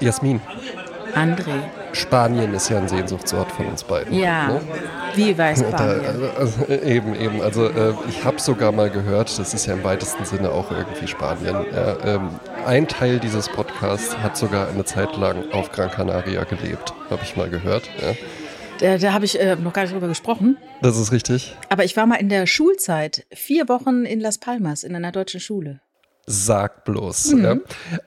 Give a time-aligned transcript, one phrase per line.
[0.00, 0.40] Jasmin,
[1.14, 1.52] André.
[1.92, 4.14] Spanien ist ja ein Sehnsuchtsort von uns beiden.
[4.14, 4.48] Ja.
[4.48, 4.60] Ne?
[5.14, 6.30] Wie weiß Da, Spanien?
[6.38, 7.42] also, äh, eben, eben.
[7.42, 11.08] Also äh, ich habe sogar mal gehört, das ist ja im weitesten Sinne auch irgendwie
[11.08, 11.56] Spanien.
[11.74, 16.94] Ja, ähm, ein Teil dieses Podcasts hat sogar eine Zeit lang auf Gran Canaria gelebt,
[17.10, 17.90] habe ich mal gehört.
[18.00, 18.14] Ja.
[18.78, 20.56] Da, da habe ich äh, noch gar nicht drüber gesprochen.
[20.80, 21.54] Das ist richtig.
[21.68, 25.40] Aber ich war mal in der Schulzeit vier Wochen in Las Palmas in einer deutschen
[25.40, 25.80] Schule.
[26.26, 27.32] Sag bloß.
[27.32, 27.44] Mhm.
[27.44, 27.56] Ja.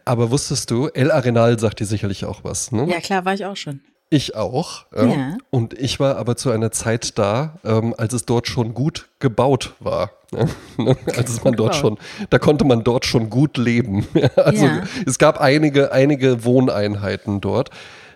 [0.05, 2.85] Aber wusstest du, El Arenal sagt dir sicherlich auch was, ne?
[2.90, 3.81] Ja, klar, war ich auch schon.
[4.09, 4.85] Ich auch.
[4.95, 5.05] Ja.
[5.05, 5.38] Ja.
[5.49, 9.73] Und ich war aber zu einer Zeit da, ähm, als es dort schon gut gebaut
[9.80, 10.12] war.
[10.31, 10.45] Ja.
[11.18, 11.98] als man dort schon,
[12.30, 14.07] da konnte man dort schon gut leben.
[14.35, 14.84] Also Ja.
[15.07, 17.71] es gab einige, einige Wohneinheiten dort.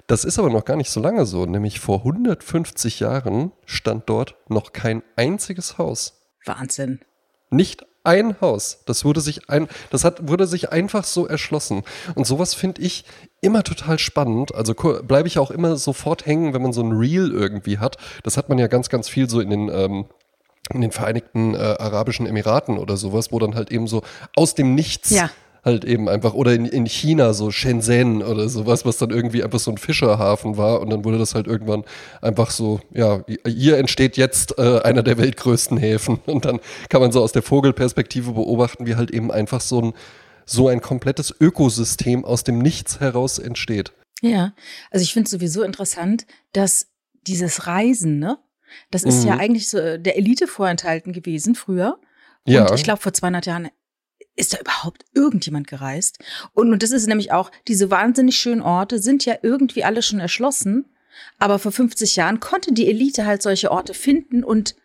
[0.06, 1.46] Das ist aber noch gar nicht so lange so.
[1.48, 6.22] Nämlich vor 150 Jahren stand dort noch kein einziges Haus.
[6.46, 7.02] Wahnsinn.
[7.50, 8.80] Nicht ein Haus.
[8.86, 11.84] Das wurde sich ein, das hat, wurde sich einfach so erschlossen.
[12.16, 13.06] Und sowas finde ich
[13.42, 14.56] immer total spannend.
[14.56, 17.98] Also bleibe ich auch immer sofort hängen, wenn man so ein Reel irgendwie hat.
[18.24, 20.06] Das hat man ja ganz, ganz viel so in den, ähm,
[20.74, 24.02] in den Vereinigten äh, Arabischen Emiraten oder sowas, wo dann halt eben so
[24.36, 25.30] aus dem Nichts Ja.
[25.64, 29.60] Halt eben einfach, oder in, in China so Shenzhen oder sowas, was dann irgendwie einfach
[29.60, 31.84] so ein Fischerhafen war und dann wurde das halt irgendwann
[32.22, 37.12] einfach so, ja, hier entsteht jetzt äh, einer der weltgrößten Häfen und dann kann man
[37.12, 39.94] so aus der Vogelperspektive beobachten, wie halt eben einfach so ein,
[40.46, 43.92] so ein komplettes Ökosystem aus dem Nichts heraus entsteht.
[44.22, 44.54] Ja,
[44.92, 46.88] also ich finde es sowieso interessant, dass
[47.28, 48.38] dieses Reisen, ne,
[48.92, 49.40] das ist ja Mhm.
[49.42, 52.00] eigentlich so äh, der Elite vorenthalten gewesen früher.
[52.46, 52.68] Ja.
[52.70, 53.70] Und ich glaube, vor 200 Jahren
[54.38, 56.20] ist da überhaupt irgendjemand gereist.
[56.54, 60.20] Und, und das ist nämlich auch, diese wahnsinnig schönen Orte sind ja irgendwie alle schon
[60.20, 60.86] erschlossen.
[61.40, 64.76] Aber vor 50 Jahren konnte die Elite halt solche Orte finden und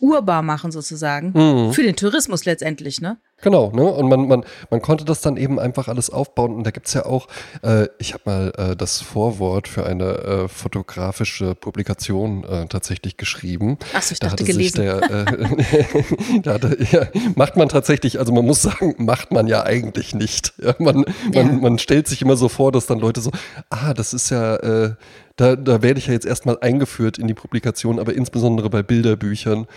[0.00, 1.32] urbar machen sozusagen.
[1.34, 1.72] Mhm.
[1.72, 3.18] Für den Tourismus letztendlich, ne?
[3.40, 3.84] Genau, ne?
[3.84, 6.54] Und man, man, man konnte das dann eben einfach alles aufbauen.
[6.54, 7.28] Und da gibt's ja auch,
[7.62, 13.78] äh, ich habe mal äh, das Vorwort für eine äh, fotografische Publikation äh, tatsächlich geschrieben.
[13.94, 14.82] Ach so, ich Da dachte gelesen.
[14.82, 17.06] der, äh, da hatte, ja,
[17.36, 20.52] macht man tatsächlich, also man muss sagen, macht man ja eigentlich nicht.
[20.60, 21.44] Ja, man, Ja.
[21.44, 23.30] man, man stellt sich immer so vor, dass dann Leute so,
[23.70, 24.94] ah, das ist ja, äh,
[25.36, 29.68] da, da werde ich ja jetzt erstmal eingeführt in die Publikation, aber insbesondere bei Bilderbüchern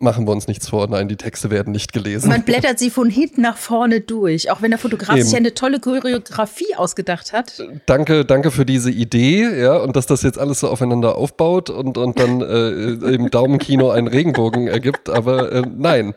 [0.00, 0.86] machen wir uns nichts vor.
[0.88, 2.28] Nein, die Texte werden nicht gelesen.
[2.28, 5.26] Man blättert sie von hinten nach vorne durch, auch wenn der Fotograf Eben.
[5.26, 7.60] sich eine tolle Choreografie ausgedacht hat.
[7.86, 11.98] Danke, danke für diese Idee, ja, und dass das jetzt alles so aufeinander aufbaut und,
[11.98, 16.14] und dann äh, im Daumenkino einen Regenbogen ergibt, aber äh, nein.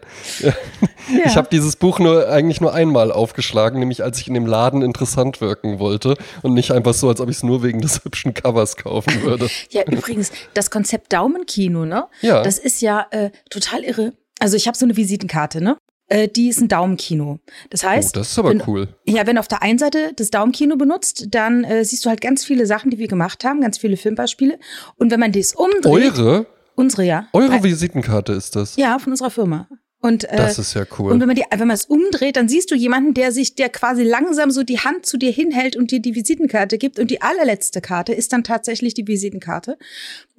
[1.26, 4.84] Ich habe dieses Buch nur eigentlich nur einmal aufgeschlagen, nämlich als ich in dem Laden
[4.84, 8.36] interessant wirken wollte und nicht einfach so, als ob ich es nur wegen des hübschen
[8.36, 9.50] Covers kaufen würde.
[9.72, 12.06] Ja, übrigens, das Konzept Daumenkino, ne?
[12.22, 12.44] Ja.
[12.44, 14.14] Das ist ja äh, total irre.
[14.40, 15.78] Also ich habe so eine Visitenkarte, ne?
[16.08, 17.40] Äh, die ist ein Daumenkino.
[17.70, 18.90] Das Oh, heißt, das ist aber wenn, cool.
[19.06, 22.20] ja, wenn du auf der einen Seite das Daumenkino benutzt, dann äh, siehst du halt
[22.22, 24.60] ganz viele Sachen, die wir gemacht haben, ganz viele Filmbeispiele.
[24.98, 28.76] Und wenn man das umdreht, Eure, unsere ja, eure Visitenkarte ist das.
[28.76, 29.70] ja, von unserer Firma.
[30.04, 31.12] Und äh, Das ist ja cool.
[31.12, 33.70] Und wenn man die, wenn man es umdreht, dann siehst du jemanden, der sich, der
[33.70, 36.98] quasi langsam so die Hand zu dir hinhält und dir die Visitenkarte gibt.
[36.98, 39.78] Und die allerletzte Karte ist dann tatsächlich die Visitenkarte.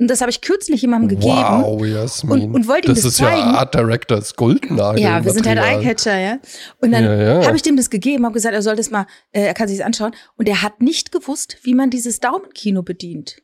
[0.00, 1.36] Und das habe ich kürzlich jemandem gegeben.
[1.62, 2.42] Wow, Jasmin.
[2.46, 3.36] Und- und wollte ihm das das ist zeigen.
[3.38, 5.00] ja Art Directors Goldnagel.
[5.00, 5.58] Ja, wir sind halt.
[5.60, 6.38] Eyecatcher, ja.
[6.80, 7.46] Und dann Ja, ja.
[7.46, 9.78] habe ich dem das gegeben, habe gesagt, er soll das mal, äh, er kann sich
[9.78, 10.12] das anschauen.
[10.36, 13.41] Und er hat nicht gewusst, wie man dieses Daumenkino bedient.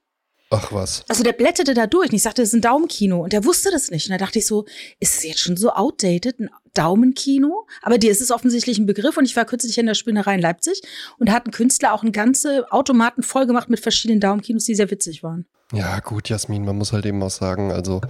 [0.50, 1.04] Ach was.
[1.08, 3.70] Also der blätterte da durch und ich sagte, das ist ein Daumenkino und der wusste
[3.70, 4.06] das nicht.
[4.06, 4.64] Und da dachte ich so,
[4.98, 7.66] ist es jetzt schon so outdated, ein Daumenkino?
[7.82, 10.40] Aber dir ist es offensichtlich ein Begriff und ich war kürzlich in der Spinnerei in
[10.40, 10.80] Leipzig
[11.18, 14.74] und da hat ein Künstler auch einen ganze Automaten voll gemacht mit verschiedenen Daumenkinos, die
[14.74, 15.44] sehr witzig waren.
[15.72, 18.00] Ja, gut, Jasmin, man muss halt eben auch sagen, also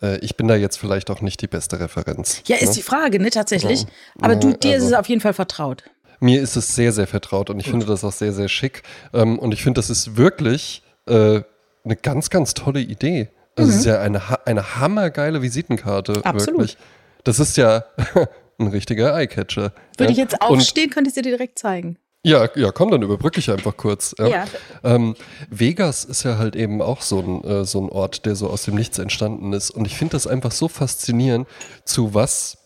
[0.00, 2.42] äh, ich bin da jetzt vielleicht auch nicht die beste Referenz.
[2.46, 2.74] Ja, ist ne?
[2.76, 3.82] die Frage, ne, tatsächlich.
[3.82, 3.88] Ja.
[4.20, 5.82] Aber du, Ja, dir ist also- es auf jeden Fall vertraut.
[6.20, 8.82] Mir ist es sehr, sehr vertraut und ich finde das auch sehr, sehr schick.
[9.14, 11.40] Ähm, und ich finde, das ist wirklich äh,
[11.84, 13.28] eine ganz, ganz tolle Idee.
[13.56, 16.22] Also es ist ja eine, eine hammergeile Visitenkarte, Mhm.
[16.24, 16.60] Absolut.
[16.60, 16.78] wirklich.
[17.24, 17.84] Das ist ja
[18.58, 19.72] ein richtiger Eyecatcher.
[19.96, 20.10] Würde ja?
[20.10, 21.98] ich jetzt Und- aufstehen, könnte ich dir direkt zeigen.
[22.22, 24.14] Ja, ja, komm, dann überbrücke ich einfach kurz.
[24.18, 24.26] Ja.
[24.28, 24.44] Ja.
[24.84, 25.14] Ähm,
[25.48, 28.64] Vegas ist ja halt eben auch so ein, äh, so ein Ort, der so aus
[28.64, 29.70] dem Nichts entstanden ist.
[29.70, 31.48] Und ich finde das einfach so faszinierend,
[31.86, 32.58] zu was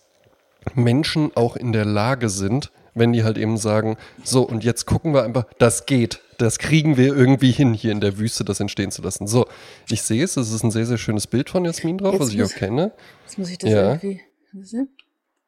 [0.74, 5.12] Menschen auch in der Lage sind, wenn die halt eben sagen, so, und jetzt gucken
[5.14, 6.20] wir einfach, das geht.
[6.38, 9.26] Das kriegen wir irgendwie hin, hier in der Wüste das entstehen zu lassen.
[9.26, 9.46] So,
[9.88, 12.28] ich sehe es, es ist ein sehr, sehr schönes Bild von Jasmin drauf, Jetzt was
[12.30, 12.92] ich muss- auch kenne.
[13.24, 13.92] Jetzt muss ich das Ja.
[13.94, 14.20] irgendwie.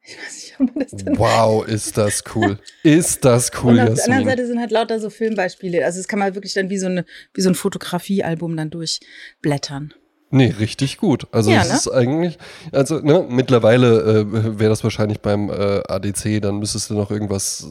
[0.09, 1.19] Ich weiß nicht, ob man das dann.
[1.19, 2.61] Wow, ist das cool.
[2.85, 4.27] Ist das cool, Und auf der anderen Jasmin.
[4.29, 5.85] Seite sind halt lauter so Filmbeispiele.
[5.85, 7.05] Also das kann man wirklich dann wie so, eine,
[7.35, 9.95] wie so ein Fotografiealbum dann durchblättern.
[10.31, 11.26] Nee, richtig gut.
[11.31, 11.75] Also Ja, es ne?
[11.76, 12.37] ist eigentlich,
[12.73, 17.62] also ne, mittlerweile äh, wäre das wahrscheinlich beim äh, ADC, dann müsstest du noch irgendwas,
[17.64, 17.69] äh,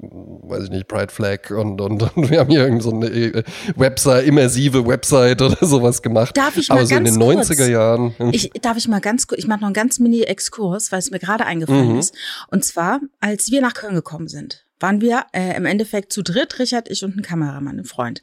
[0.00, 3.42] weiß ich nicht, Pride Flag und, und, und wir haben hier irgend so eine äh,
[3.76, 6.36] Website, immersive Website oder sowas gemacht.
[6.36, 7.50] Darf ich Aber mal so in ganz den kurz?
[7.50, 8.14] 90er Jahren.
[8.32, 11.18] Ich, darf ich mal ganz kurz, ich mache noch einen ganz Mini-Exkurs, weil es mir
[11.18, 11.98] gerade eingefallen Mhm.
[11.98, 12.14] ist.
[12.50, 16.58] Und zwar, als wir nach Köln gekommen sind, waren wir äh, im Endeffekt zu dritt,
[16.58, 18.22] Richard, ich und ein Kameramann, ein Freund.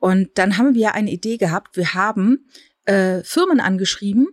[0.00, 2.48] Und dann haben wir eine Idee gehabt, wir haben
[2.84, 4.28] äh, Firmen angeschrieben.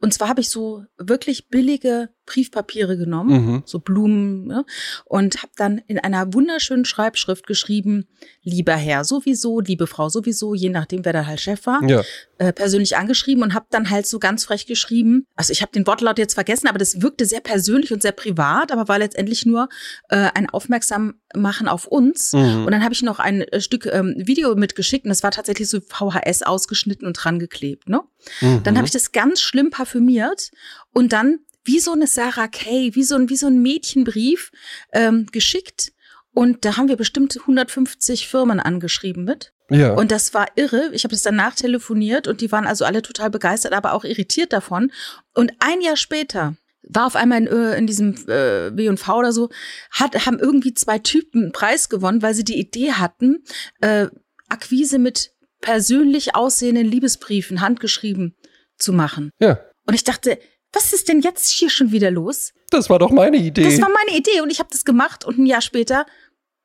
[0.00, 3.62] Und zwar habe ich so wirklich billige Briefpapiere genommen, Mhm.
[3.64, 4.64] so Blumen, ne?
[5.04, 8.06] und habe dann in einer wunderschönen Schreibschrift geschrieben,
[8.42, 12.02] lieber Herr sowieso, liebe Frau sowieso, je nachdem, wer da halt Chef war Ja,
[12.38, 15.26] äh, persönlich angeschrieben und habe dann halt so ganz frech geschrieben.
[15.36, 18.72] Also ich habe den Wortlaut jetzt vergessen, aber das wirkte sehr persönlich und sehr privat,
[18.72, 19.68] aber war letztendlich nur
[20.10, 22.32] äh, ein Aufmerksammachen auf uns.
[22.32, 22.66] Mhm.
[22.66, 25.68] Und dann habe ich noch ein äh, Stück ähm, Video mitgeschickt und das war tatsächlich
[25.68, 27.88] so VHS ausgeschnitten und dran geklebt.
[27.88, 28.00] Ne?
[28.40, 28.62] Mhm.
[28.64, 30.50] Dann habe ich das ganz schlimm parfümiert
[30.92, 34.50] und dann wie so eine Sarah Kay, wie so ein, wie so ein Mädchenbrief
[34.92, 35.92] ähm, geschickt.
[36.32, 39.52] Und da haben wir bestimmt 150 Firmen angeschrieben mit.
[39.70, 39.94] ja.
[39.94, 40.90] Und das war irre.
[40.92, 44.52] Ich habe das danach telefoniert und die waren also alle total begeistert, aber auch irritiert
[44.52, 44.92] davon.
[45.34, 46.56] Und ein Jahr später
[46.88, 49.50] war auf einmal in, äh, in diesem äh, W&V oder so,
[49.90, 53.42] hat, haben irgendwie zwei Typen einen Preis gewonnen, weil sie die Idee hatten,
[53.80, 54.06] äh,
[54.48, 58.36] Akquise mit persönlich aussehenden Liebesbriefen handgeschrieben
[58.78, 59.30] zu machen.
[59.40, 60.38] ja, Und ich dachte,
[60.76, 62.52] was ist denn jetzt hier schon wieder los?
[62.70, 63.64] das war doch meine Idee.
[63.64, 66.04] Das war meine Idee und ich habe das gemacht und ein Jahr später,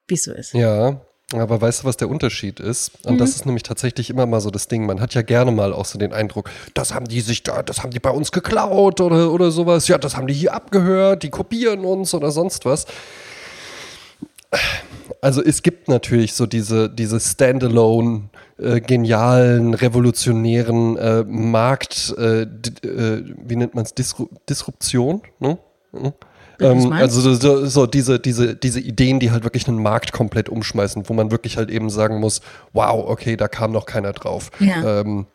[0.08, 0.54] wie es so ist.
[0.54, 1.00] Ja,
[1.34, 2.92] aber weißt du, was der Unterschied ist?
[3.06, 3.18] Und Mhm.
[3.19, 4.86] das ist nämlich tatsächlich immer mal so das Ding.
[4.86, 7.81] Man hat ja gerne mal auch so den Eindruck, das haben die sich da, das
[7.84, 9.88] haben die bei uns geklaut oder, oder sowas.
[9.88, 12.86] Ja, das haben die hier abgehört, die kopieren uns oder sonst was.
[15.22, 18.30] Also es gibt natürlich so diese, diese Standalone,
[18.62, 25.22] äh, genialen, revolutionären äh, Markt, äh, äh, wie nennt man es, Disru Disruption?
[25.40, 25.58] Ne?
[25.92, 26.13] Mhm.
[26.60, 31.10] Ähm, also so, so, diese, diese, diese Ideen, die halt wirklich einen Markt komplett umschmeißen,
[31.10, 32.42] wo man wirklich halt eben sagen muss,
[32.74, 34.52] wow, okay, da kam noch keiner drauf.
[34.60, 35.02] Ja.
[35.02, 35.25] Ähm,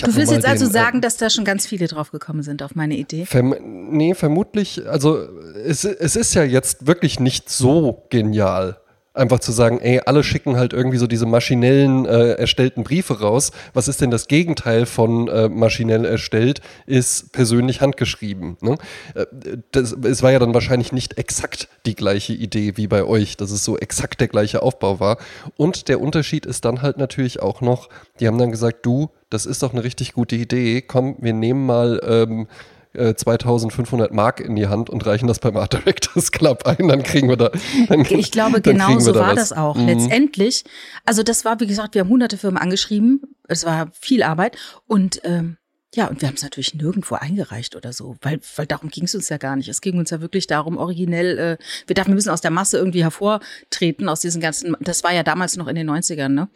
[0.00, 2.62] Du willst jetzt also den, äh, sagen, dass da schon ganz viele drauf gekommen sind
[2.62, 3.26] auf meine Idee?
[3.26, 3.54] Verm
[3.90, 5.18] nee, vermutlich, also
[5.64, 8.78] es, es ist ja jetzt wirklich nicht so genial.
[9.14, 13.52] Einfach zu sagen, ey, alle schicken halt irgendwie so diese maschinellen äh, erstellten Briefe raus.
[13.72, 16.60] Was ist denn das Gegenteil von äh, maschinell erstellt?
[16.86, 18.56] Ist persönlich handgeschrieben.
[18.60, 18.76] Ne?
[19.14, 19.26] Äh,
[19.70, 23.52] das, es war ja dann wahrscheinlich nicht exakt die gleiche Idee wie bei euch, dass
[23.52, 25.18] es so exakt der gleiche Aufbau war.
[25.56, 27.88] Und der Unterschied ist dann halt natürlich auch noch,
[28.18, 30.82] die haben dann gesagt, du, das ist doch eine richtig gute Idee.
[30.82, 32.46] Komm, wir nehmen mal ähm,
[32.94, 37.02] äh, 2500 Mark in die Hand und reichen das beim Art Directors Club ein, dann
[37.02, 37.50] kriegen wir da.
[37.88, 39.50] Dann, Ich glaube, genau so da war was.
[39.50, 39.76] das auch.
[39.76, 39.86] Mhm.
[39.86, 40.64] Letztendlich,
[41.04, 43.22] also das war, wie gesagt, wir haben hunderte Firmen angeschrieben.
[43.48, 44.56] Es war viel Arbeit.
[44.86, 45.56] Und ähm,
[45.94, 49.14] ja, und wir haben es natürlich nirgendwo eingereicht oder so, weil, weil darum ging es
[49.14, 49.68] uns ja gar nicht.
[49.68, 51.56] Es ging uns ja wirklich darum, originell, äh,
[51.86, 55.22] wir dachten, wir müssen aus der Masse irgendwie hervortreten, aus diesen ganzen, das war ja
[55.22, 56.48] damals noch in den 90ern, ne?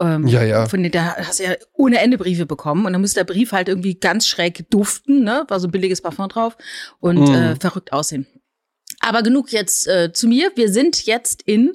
[0.00, 0.66] Ähm, Ja, ja.
[0.68, 3.52] Von denen, da hast du ja ohne Ende Briefe bekommen und dann musste der Brief
[3.52, 5.44] halt irgendwie ganz schräg duften, ne?
[5.48, 6.56] War so ein billiges Parfum drauf
[7.00, 7.34] und Mhm.
[7.34, 8.26] äh, verrückt aussehen.
[9.00, 10.50] Aber genug jetzt äh, zu mir.
[10.56, 11.74] Wir sind jetzt in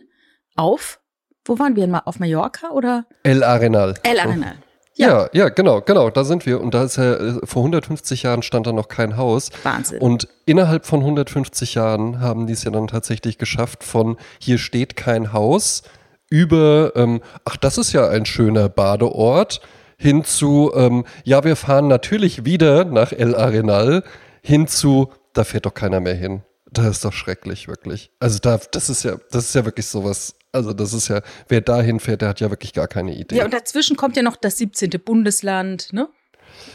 [0.55, 0.99] auf,
[1.45, 1.85] wo waren wir?
[1.87, 3.93] Mal auf Mallorca oder El Arenal.
[4.03, 4.55] El Arenal?
[4.95, 5.29] Ja.
[5.33, 6.61] ja, genau, genau, da sind wir.
[6.61, 9.49] Und da ist ja, äh, vor 150 Jahren stand da noch kein Haus.
[9.63, 9.99] Wahnsinn.
[9.99, 14.95] Und innerhalb von 150 Jahren haben die es ja dann tatsächlich geschafft, von hier steht
[14.95, 15.83] kein Haus
[16.29, 19.61] über, ähm, ach, das ist ja ein schöner Badeort,
[19.97, 24.03] hin zu, ähm, ja, wir fahren natürlich wieder nach El Arenal,
[24.41, 26.43] hin zu, da fährt doch keiner mehr hin.
[26.71, 28.11] Das ist doch schrecklich, wirklich.
[28.19, 30.35] Also da, das ist ja, das ist ja wirklich sowas.
[30.53, 33.37] Also das ist ja, wer dahin fährt, der hat ja wirklich gar keine Idee.
[33.37, 34.91] Ja, und dazwischen kommt ja noch das 17.
[35.03, 36.07] Bundesland, ne?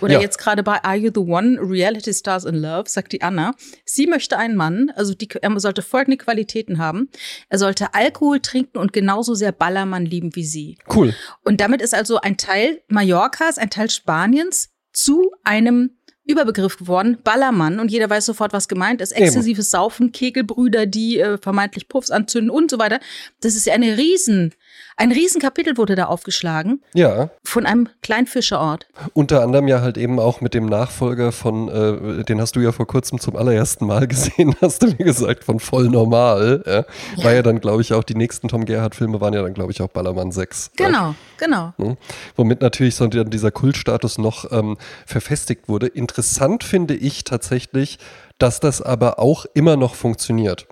[0.00, 0.20] Oder Ja.
[0.20, 1.56] jetzt gerade bei Are You the One?
[1.60, 3.52] Reality Stars in Love, sagt die Anna.
[3.84, 7.08] Sie möchte einen Mann, also die, er sollte folgende Qualitäten haben.
[7.48, 10.76] Er sollte Alkohol trinken und genauso sehr Ballermann lieben wie sie.
[10.92, 11.14] Cool.
[11.44, 15.97] Und damit ist also ein Teil Mallorcas, ein Teil Spaniens zu einem
[16.28, 17.80] Überbegriff geworden, Ballermann.
[17.80, 19.12] Und jeder weiß sofort, was gemeint ist.
[19.12, 23.00] Exzessives Saufen, Kegelbrüder, die äh, vermeintlich Puffs anzünden und so weiter.
[23.40, 24.54] Das ist ja eine riesen,
[24.98, 27.30] ein Riesenkapitel wurde da aufgeschlagen Ja.
[27.44, 28.86] von einem kleinen Fischerort.
[29.14, 32.72] Unter anderem ja halt eben auch mit dem Nachfolger von, äh, den hast du ja
[32.72, 36.62] vor kurzem zum allerersten Mal gesehen, hast du mir gesagt, von voll normal.
[36.66, 37.24] Ja.
[37.24, 39.80] War ja dann, glaube ich, auch die nächsten Tom Gerhardt-Filme waren ja dann, glaube ich,
[39.80, 40.72] auch Ballermann 6.
[40.76, 41.72] Genau, genau.
[41.78, 41.96] Ne?
[42.36, 44.76] Womit natürlich so dann dieser Kultstatus noch ähm,
[45.06, 45.86] verfestigt wurde.
[45.86, 47.98] Interessant finde ich tatsächlich,
[48.38, 50.66] dass das aber auch immer noch funktioniert.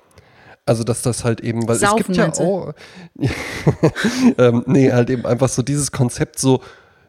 [0.67, 2.73] Also, dass das halt eben, weil Saufen, es gibt ja auch,
[4.39, 6.61] ähm, nee, halt eben einfach so dieses Konzept so,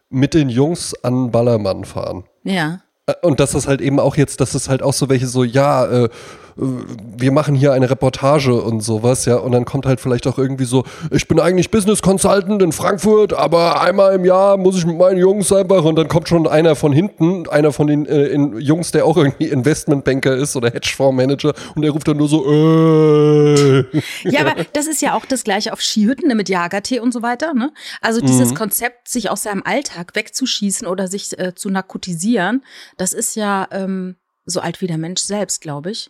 [0.09, 2.23] mit den Jungs an Ballermann fahren.
[2.43, 2.81] Ja.
[3.07, 5.43] Äh, Und dass das halt eben auch jetzt, dass es halt auch so welche so,
[5.43, 6.09] ja, äh,
[6.57, 10.65] wir machen hier eine Reportage und sowas, ja, und dann kommt halt vielleicht auch irgendwie
[10.65, 14.97] so, ich bin eigentlich Business Consultant in Frankfurt, aber einmal im Jahr muss ich mit
[14.97, 18.59] meinen Jungs einfach und dann kommt schon einer von hinten, einer von den äh, in,
[18.59, 23.85] Jungs, der auch irgendwie Investmentbanker ist oder Hedgefondsmanager und der ruft dann nur so, äh.
[24.23, 27.21] Ja, aber das ist ja auch das gleiche auf Skihütten ne, mit Jagertee und so
[27.21, 27.53] weiter.
[27.53, 27.71] Ne?
[28.01, 32.63] Also dieses Konzept, sich aus seinem Alltag wegzuschießen oder sich äh, zu narkotisieren,
[32.97, 36.09] das ist ja ähm, so alt wie der Mensch selbst, glaube ich.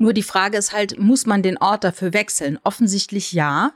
[0.00, 2.58] Nur die Frage ist halt, muss man den Ort dafür wechseln?
[2.64, 3.72] Offensichtlich ja,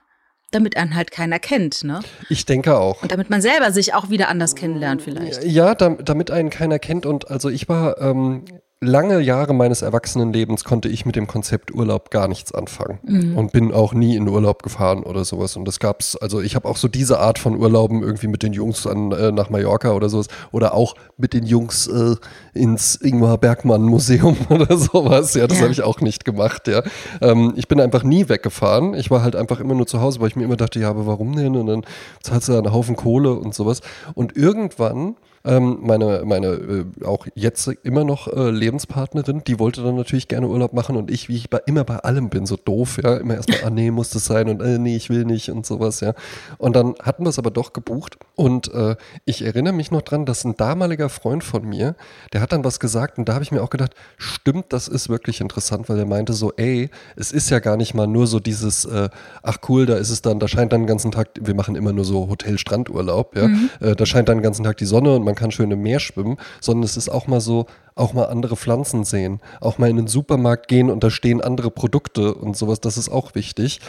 [0.50, 2.00] damit einen halt keiner kennt, ne?
[2.30, 3.02] Ich denke auch.
[3.02, 5.44] Und damit man selber sich auch wieder anders kennenlernt vielleicht.
[5.44, 7.04] Ja, dam- damit einen keiner kennt.
[7.04, 8.46] Und also ich war ähm,
[8.84, 13.72] lange Jahre meines Erwachsenenlebens konnte ich mit dem Konzept Urlaub gar nichts anfangen und bin
[13.72, 15.56] auch nie in Urlaub gefahren oder sowas.
[15.56, 18.52] Und das gab's, also ich habe auch so diese Art von Urlauben irgendwie mit den
[18.52, 22.16] Jungs an, äh, nach Mallorca oder sowas oder auch mit den Jungs äh,
[22.52, 25.34] ins Ingmar Bergmann Museum oder sowas.
[25.34, 25.64] Ja, das Ja.
[25.64, 26.68] habe ich auch nicht gemacht.
[26.68, 26.82] Ja,
[27.20, 28.94] ähm, ich bin einfach nie weggefahren.
[28.94, 31.06] Ich war halt einfach immer nur zu Hause, weil ich mir immer dachte, ja, aber
[31.06, 31.56] warum denn?
[31.56, 31.82] Und dann
[32.22, 33.80] zahlst du da einen Haufen Kohle und sowas.
[34.14, 39.96] Und irgendwann ähm, meine, meine äh, auch jetzt immer noch äh, Lebenspartnerin, die wollte dann
[39.96, 42.98] natürlich gerne Urlaub machen und ich, wie ich bei, immer bei allem bin, so doof,
[43.02, 45.66] ja, immer erstmal, ah nee, muss das sein und äh, nee, ich will nicht und
[45.66, 46.14] sowas, ja.
[46.56, 48.96] Und dann hatten wir es aber doch gebucht und äh,
[49.26, 51.94] ich erinnere mich noch dran, dass ein damaliger Freund von mir,
[52.32, 55.10] der hat dann was gesagt und da habe ich mir auch gedacht, stimmt, das ist
[55.10, 58.40] wirklich interessant, weil er meinte so, ey, es ist ja gar nicht mal nur so
[58.40, 59.10] dieses, äh,
[59.42, 61.92] ach cool, da ist es dann, da scheint dann den ganzen Tag, wir machen immer
[61.92, 65.33] nur so Hotel-Strandurlaub, ja, äh, da scheint dann den ganzen Tag die Sonne und man
[65.34, 69.04] kann schön im Meer schwimmen, sondern es ist auch mal so, auch mal andere Pflanzen
[69.04, 72.96] sehen, auch mal in den Supermarkt gehen und da stehen andere Produkte und sowas, das
[72.96, 73.80] ist auch wichtig.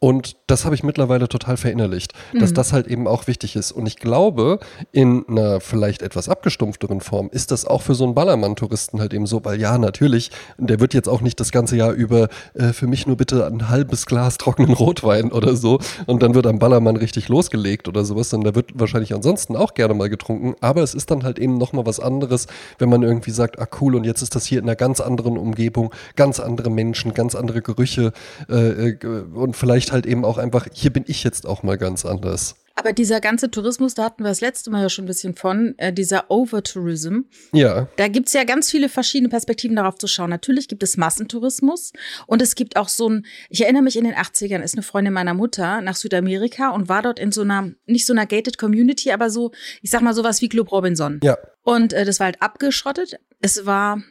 [0.00, 3.72] Und das habe ich mittlerweile total verinnerlicht, dass das halt eben auch wichtig ist.
[3.72, 4.58] Und ich glaube,
[4.92, 9.26] in einer vielleicht etwas abgestumpfteren Form ist das auch für so einen Ballermann-Touristen halt eben
[9.26, 12.86] so, weil ja, natürlich, der wird jetzt auch nicht das ganze Jahr über äh, für
[12.86, 16.96] mich nur bitte ein halbes Glas trockenen Rotwein oder so und dann wird am Ballermann
[16.96, 20.94] richtig losgelegt oder sowas, sondern da wird wahrscheinlich ansonsten auch gerne mal getrunken, aber es
[20.94, 22.46] ist dann halt eben nochmal was anderes,
[22.78, 25.38] wenn man irgendwie sagt, ah cool, und jetzt ist das hier in einer ganz anderen
[25.38, 28.12] Umgebung, ganz andere Menschen, ganz andere Gerüche
[28.48, 32.04] äh, äh, und vielleicht halt eben auch einfach, hier bin ich jetzt auch mal ganz
[32.04, 32.56] anders.
[32.76, 35.74] Aber dieser ganze Tourismus, da hatten wir das letzte Mal ja schon ein bisschen von,
[35.78, 37.20] äh, dieser Overtourism,
[37.52, 40.30] Ja, Da gibt's ja ganz viele verschiedene Perspektiven darauf zu schauen.
[40.30, 41.92] Natürlich gibt es Massentourismus
[42.26, 45.12] und es gibt auch so ein, ich erinnere mich in den 80ern, ist eine Freundin
[45.12, 49.12] meiner Mutter nach Südamerika und war dort in so einer, nicht so einer gated Community,
[49.12, 51.20] aber so, ich sag mal sowas wie Club Robinson.
[51.22, 51.38] ja.
[51.64, 53.18] Und äh, das war halt abgeschottet.
[53.44, 54.02] Es war,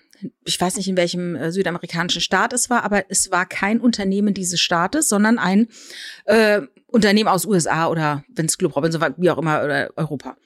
[0.45, 4.35] ich weiß nicht, in welchem äh, südamerikanischen Staat es war, aber es war kein Unternehmen
[4.35, 5.69] dieses Staates, sondern ein
[6.25, 10.37] äh, Unternehmen aus USA oder wenn es Club Robinson war, wie auch immer, oder Europa.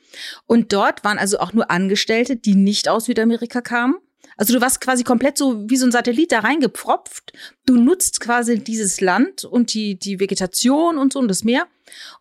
[0.45, 3.95] Und dort waren also auch nur Angestellte, die nicht aus Südamerika kamen.
[4.37, 7.33] Also du warst quasi komplett so wie so ein Satellit da reingepfropft.
[7.65, 11.67] Du nutzt quasi dieses Land und die, die Vegetation und so und das Meer.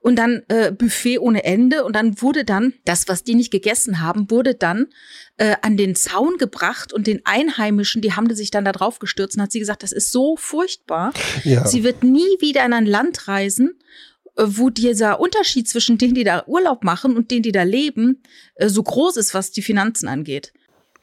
[0.01, 1.85] Und dann äh, Buffet ohne Ende.
[1.85, 4.87] Und dann wurde dann das, was die nicht gegessen haben, wurde dann
[5.37, 9.37] äh, an den Zaun gebracht und den Einheimischen, die haben sich dann da drauf gestürzt
[9.37, 11.13] und hat sie gesagt, das ist so furchtbar.
[11.45, 11.67] Ja.
[11.67, 13.79] Sie wird nie wieder in ein Land reisen,
[14.37, 18.23] äh, wo dieser Unterschied zwischen denen, die da Urlaub machen und denen, die da leben,
[18.55, 20.53] äh, so groß ist, was die Finanzen angeht.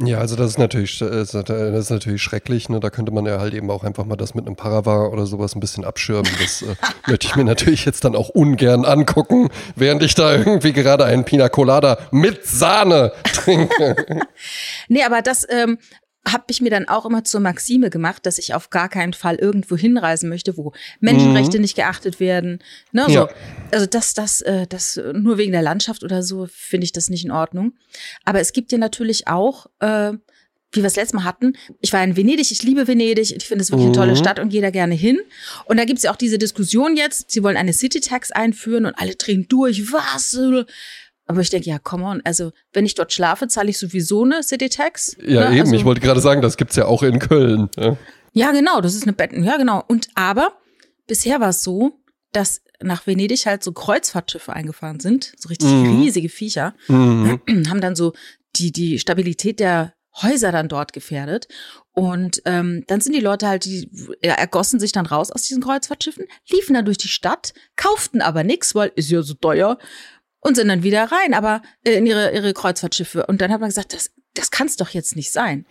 [0.01, 2.67] Ja, also das ist natürlich, äh, das ist natürlich schrecklich.
[2.69, 2.79] Ne?
[2.79, 5.55] Da könnte man ja halt eben auch einfach mal das mit einem Paravar oder sowas
[5.55, 6.31] ein bisschen abschirmen.
[6.41, 6.75] Das äh,
[7.07, 11.25] möchte ich mir natürlich jetzt dann auch ungern angucken, während ich da irgendwie gerade einen
[11.25, 13.95] Pina Colada mit Sahne trinke.
[14.87, 15.77] Nee, aber das ähm,
[16.25, 19.35] habe ich mir dann auch immer zur Maxime gemacht, dass ich auf gar keinen Fall
[19.35, 22.59] irgendwo hinreisen möchte, wo Menschenrechte nicht geachtet werden.
[22.91, 23.11] Ne, so.
[23.11, 23.29] Ja.
[23.71, 27.09] Also das, das, äh, das äh, nur wegen der Landschaft oder so finde ich das
[27.09, 27.73] nicht in Ordnung.
[28.23, 30.13] Aber es gibt ja natürlich auch, äh,
[30.71, 33.61] wie wir es letztes Mal hatten, ich war in Venedig, ich liebe Venedig, ich finde
[33.61, 35.19] es wirklich eine tolle Stadt und gehe da gerne hin.
[35.65, 38.85] Und da gibt es ja auch diese Diskussion jetzt, sie wollen eine City Tax einführen
[38.85, 40.37] und alle drehen durch, was?
[41.25, 44.43] Aber ich denke, ja, come on, also wenn ich dort schlafe, zahle ich sowieso eine
[44.43, 45.15] City Tax.
[45.21, 45.51] Ja, ne?
[45.51, 45.61] eben.
[45.61, 47.69] Also, ich wollte gerade sagen, das gibt's ja auch in Köln.
[47.77, 47.97] Ja.
[48.33, 49.43] ja, genau, das ist eine Betten.
[49.43, 49.83] Ja, genau.
[49.87, 50.53] Und aber
[51.07, 51.93] bisher war es so,
[52.33, 57.39] dass nach Venedig halt so Kreuzfahrtschiffe eingefahren sind, so richtig riesige Viecher, Mhm.
[57.69, 58.13] haben dann so
[58.57, 61.47] die, die Stabilität der Häuser dann dort gefährdet.
[61.93, 63.89] Und ähm, dann sind die Leute halt, die
[64.23, 68.43] ja, ergossen sich dann raus aus diesen Kreuzfahrtschiffen, liefen dann durch die Stadt, kauften aber
[68.43, 69.77] nichts, weil ist ja so teuer
[70.43, 73.25] und sind dann wieder rein, aber äh, in ihre, ihre Kreuzfahrtschiffe.
[73.25, 75.65] Und dann hat man gesagt, das, das kann es doch jetzt nicht sein.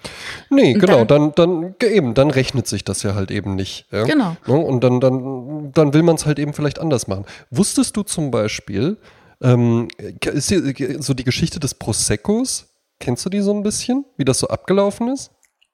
[0.50, 3.87] Nee, Und genau, dann, dann, eben, dann rechnet sich das ja halt eben nicht.
[3.91, 4.05] Ja?
[4.05, 4.37] Genau.
[4.47, 4.55] Ne?
[4.57, 7.26] Und dann, dann, dann will man es halt eben vielleicht anders machen.
[7.50, 8.99] Wusstest du zum Beispiel,
[9.45, 12.69] Ähm, ist die, so die Geschichte des Proseccos,
[13.00, 15.33] kennst du die so ein bisschen, wie das so abgelaufen ist?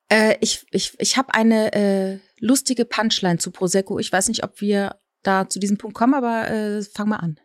[0.08, 3.98] Äh, ich ich, ich habe eine äh, lustige Punchline zu Prosecco.
[3.98, 7.38] Ich weiß nicht, ob wir da zu diesem Punkt kommen, aber äh, fang mal an.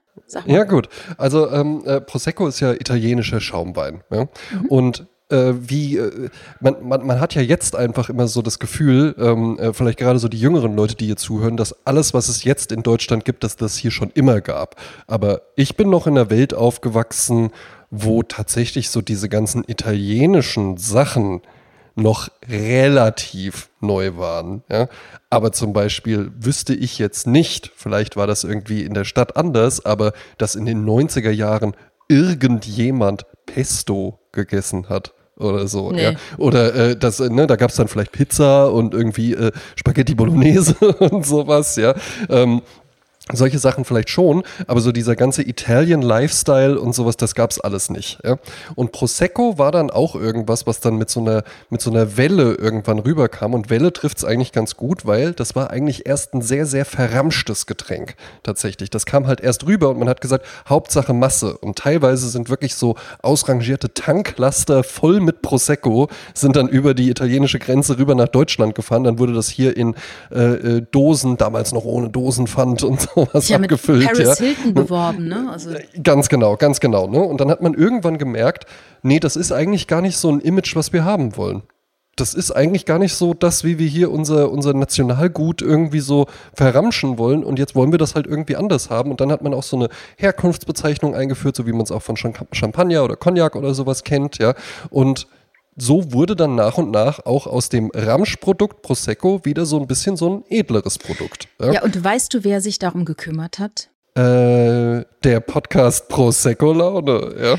[0.45, 0.89] Ja, gut.
[1.17, 4.03] Also ähm, äh, Prosecco ist ja italienischer Schaumwein.
[4.11, 4.23] Ja?
[4.23, 4.65] Mhm.
[4.69, 6.29] Und äh, wie, äh,
[6.59, 10.19] man, man, man hat ja jetzt einfach immer so das Gefühl, ähm, äh, vielleicht gerade
[10.19, 13.43] so die jüngeren Leute, die hier zuhören, dass alles, was es jetzt in Deutschland gibt,
[13.43, 14.75] dass das hier schon immer gab.
[15.07, 17.51] Aber ich bin noch in einer Welt aufgewachsen,
[17.89, 21.41] wo tatsächlich so diese ganzen italienischen Sachen
[21.95, 24.63] noch relativ neu waren.
[24.69, 24.87] Ja?
[25.29, 29.85] Aber zum Beispiel wüsste ich jetzt nicht, vielleicht war das irgendwie in der Stadt anders,
[29.85, 31.75] aber dass in den 90er Jahren
[32.07, 35.91] irgendjemand Pesto gegessen hat oder so.
[35.91, 36.03] Nee.
[36.03, 36.13] Ja.
[36.37, 40.75] Oder äh, das, ne, da gab es dann vielleicht Pizza und irgendwie äh, Spaghetti Bolognese
[40.99, 41.95] und sowas, ja.
[42.29, 42.61] Ähm,
[43.31, 47.89] solche Sachen vielleicht schon, aber so dieser ganze Italian Lifestyle und sowas, das gab's alles
[47.89, 48.19] nicht.
[48.23, 48.37] Ja?
[48.75, 52.55] Und Prosecco war dann auch irgendwas, was dann mit so einer mit so einer Welle
[52.55, 53.53] irgendwann rüberkam.
[53.53, 57.65] Und Welle trifft's eigentlich ganz gut, weil das war eigentlich erst ein sehr sehr verramschtes
[57.65, 58.89] Getränk tatsächlich.
[58.89, 61.57] Das kam halt erst rüber und man hat gesagt Hauptsache Masse.
[61.57, 67.59] Und teilweise sind wirklich so ausrangierte Tanklaster voll mit Prosecco sind dann über die italienische
[67.59, 69.05] Grenze rüber nach Deutschland gefahren.
[69.05, 69.95] Dann wurde das hier in
[70.29, 73.99] äh, äh Dosen, damals noch ohne Dosenpfand und so sowas ja, abgefüllt.
[73.99, 74.45] Mit Paris ja.
[74.45, 75.47] Hilton beworben, ne?
[75.51, 77.07] Also ganz genau, ganz genau.
[77.07, 77.19] Ne?
[77.19, 78.65] Und dann hat man irgendwann gemerkt,
[79.01, 81.63] nee, das ist eigentlich gar nicht so ein Image, was wir haben wollen.
[82.15, 86.27] Das ist eigentlich gar nicht so das, wie wir hier unser, unser Nationalgut irgendwie so
[86.53, 87.43] verramschen wollen.
[87.43, 89.09] Und jetzt wollen wir das halt irgendwie anders haben.
[89.09, 92.15] Und dann hat man auch so eine Herkunftsbezeichnung eingeführt, so wie man es auch von
[92.15, 94.53] Champagner oder Cognac oder sowas kennt, ja.
[94.91, 95.27] Und
[95.75, 100.17] so wurde dann nach und nach auch aus dem Ramsch-Produkt Prosecco wieder so ein bisschen
[100.17, 101.47] so ein edleres Produkt.
[101.59, 103.89] Ja, ja und weißt du, wer sich darum gekümmert hat?
[104.15, 107.57] Äh, der Podcast Prosecco Laune, ja.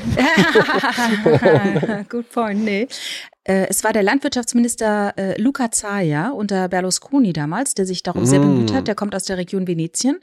[2.09, 2.87] Good point, nee.
[3.43, 8.25] Äh, es war der Landwirtschaftsminister äh, Luca Zaia unter Berlusconi damals, der sich darum mm.
[8.25, 8.87] sehr bemüht hat.
[8.87, 10.19] Der kommt aus der Region Venetien.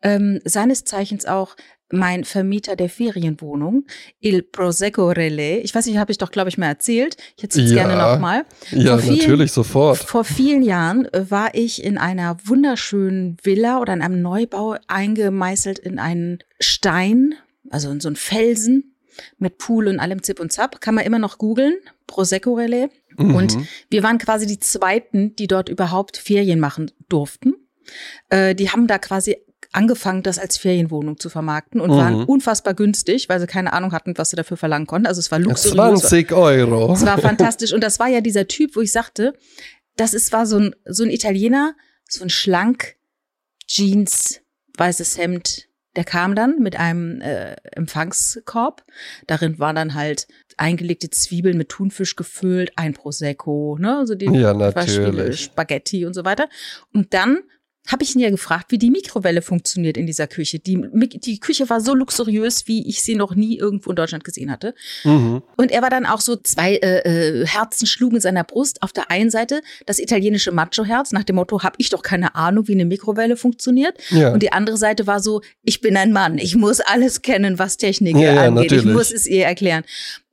[0.00, 1.54] Ähm, seines Zeichens auch
[1.94, 3.86] mein Vermieter der Ferienwohnung,
[4.20, 5.62] Il Prosecco Relais.
[5.64, 7.16] Ich weiß nicht, habe ich doch, glaube ich, mal erzählt.
[7.36, 8.44] Ich erzähle es ja, gerne nochmal.
[8.70, 9.98] Ja, vielen, natürlich, sofort.
[9.98, 15.98] Vor vielen Jahren war ich in einer wunderschönen Villa oder in einem Neubau eingemeißelt in
[15.98, 17.34] einen Stein,
[17.70, 18.94] also in so einen Felsen
[19.38, 20.80] mit Pool und allem Zip und Zap.
[20.80, 21.76] Kann man immer noch googeln.
[22.06, 22.88] Prosecco Relais.
[23.16, 23.34] Mhm.
[23.34, 23.56] Und
[23.90, 27.54] wir waren quasi die Zweiten, die dort überhaupt Ferien machen durften.
[28.28, 29.36] Äh, die haben da quasi
[29.74, 31.96] angefangen, das als Ferienwohnung zu vermarkten und mhm.
[31.96, 35.06] waren unfassbar günstig, weil sie keine Ahnung hatten, was sie dafür verlangen konnten.
[35.06, 36.00] Also es war luxuriös.
[36.00, 36.92] 20 Euro.
[36.92, 37.72] Es war fantastisch.
[37.72, 39.34] Und das war ja dieser Typ, wo ich sagte,
[39.96, 41.74] das ist, war so ein, so ein Italiener,
[42.08, 42.96] so ein schlank,
[43.66, 44.40] Jeans,
[44.76, 45.68] weißes Hemd.
[45.96, 48.84] Der kam dann mit einem äh, Empfangskorb.
[49.26, 54.54] Darin waren dann halt eingelegte Zwiebeln mit Thunfisch gefüllt, ein Prosecco, ne, also die ja,
[54.54, 55.40] natürlich.
[55.40, 56.48] Spaghetti und so weiter.
[56.92, 57.38] Und dann
[57.86, 60.58] habe ich ihn ja gefragt, wie die Mikrowelle funktioniert in dieser Küche.
[60.58, 60.80] Die,
[61.18, 64.74] die Küche war so luxuriös, wie ich sie noch nie irgendwo in Deutschland gesehen hatte.
[65.04, 65.42] Mhm.
[65.56, 68.82] Und er war dann auch so, zwei äh, äh, Herzen schlugen in seiner Brust.
[68.82, 72.68] Auf der einen Seite das italienische Macho-Herz, nach dem Motto, habe ich doch keine Ahnung,
[72.68, 73.98] wie eine Mikrowelle funktioniert.
[74.10, 74.32] Ja.
[74.32, 77.76] Und die andere Seite war so, ich bin ein Mann, ich muss alles kennen, was
[77.76, 78.72] Technik ja, angeht.
[78.72, 79.84] Ja, ich muss es ihr erklären.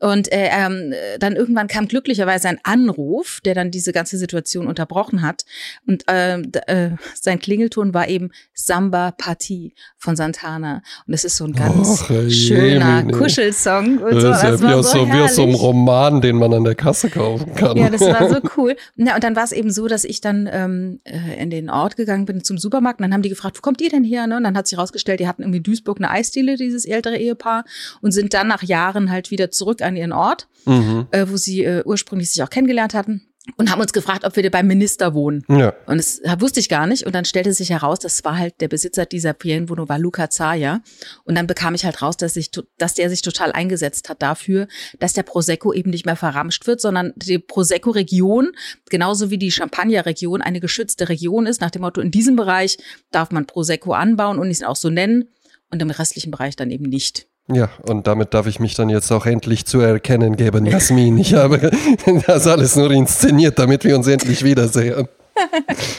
[0.01, 5.21] Und äh, ähm, dann irgendwann kam glücklicherweise ein Anruf, der dann diese ganze Situation unterbrochen
[5.21, 5.45] hat.
[5.87, 10.81] Und äh, äh, sein Klingelton war eben Samba Party von Santana.
[11.05, 13.13] Und es ist so ein ganz Och, schöner Jemine.
[13.15, 13.99] Kuschelsong.
[13.99, 14.29] Und so.
[14.29, 16.73] Das ist ja wie, aus so, wie aus so einem Roman, den man an der
[16.73, 17.77] Kasse kaufen kann.
[17.77, 18.75] Ja, das war so cool.
[18.95, 21.95] Na, und dann war es eben so, dass ich dann ähm, äh, in den Ort
[21.95, 22.99] gegangen bin zum Supermarkt.
[22.99, 24.25] Und dann haben die gefragt, wo kommt ihr denn her?
[24.25, 24.37] Ne?
[24.37, 27.65] Und dann hat sich herausgestellt, die hatten irgendwie Duisburg eine Eisdiele, dieses ältere Ehepaar,
[28.01, 31.07] und sind dann nach Jahren halt wieder zurück an ihren Ort, mhm.
[31.11, 33.27] äh, wo sie äh, ursprünglich sich auch kennengelernt hatten
[33.57, 35.43] und haben uns gefragt, ob wir beim Minister wohnen.
[35.49, 35.73] Ja.
[35.87, 37.05] Und das wusste ich gar nicht.
[37.05, 40.81] Und dann stellte sich heraus, das war halt der Besitzer dieser Ferienwohnung, war Luca Zaya.
[41.23, 44.67] Und dann bekam ich halt raus, dass, ich, dass der sich total eingesetzt hat dafür,
[44.99, 48.51] dass der Prosecco eben nicht mehr verramscht wird, sondern die Prosecco-Region,
[48.89, 52.77] genauso wie die Champagner-Region, eine geschützte Region ist, nach dem Motto, in diesem Bereich
[53.11, 55.29] darf man Prosecco anbauen und ihn auch so nennen
[55.71, 57.27] und im restlichen Bereich dann eben nicht.
[57.53, 61.17] Ja, und damit darf ich mich dann jetzt auch endlich zu erkennen geben, Jasmin.
[61.17, 61.71] Ich habe
[62.27, 65.07] das alles nur inszeniert, damit wir uns endlich wiedersehen.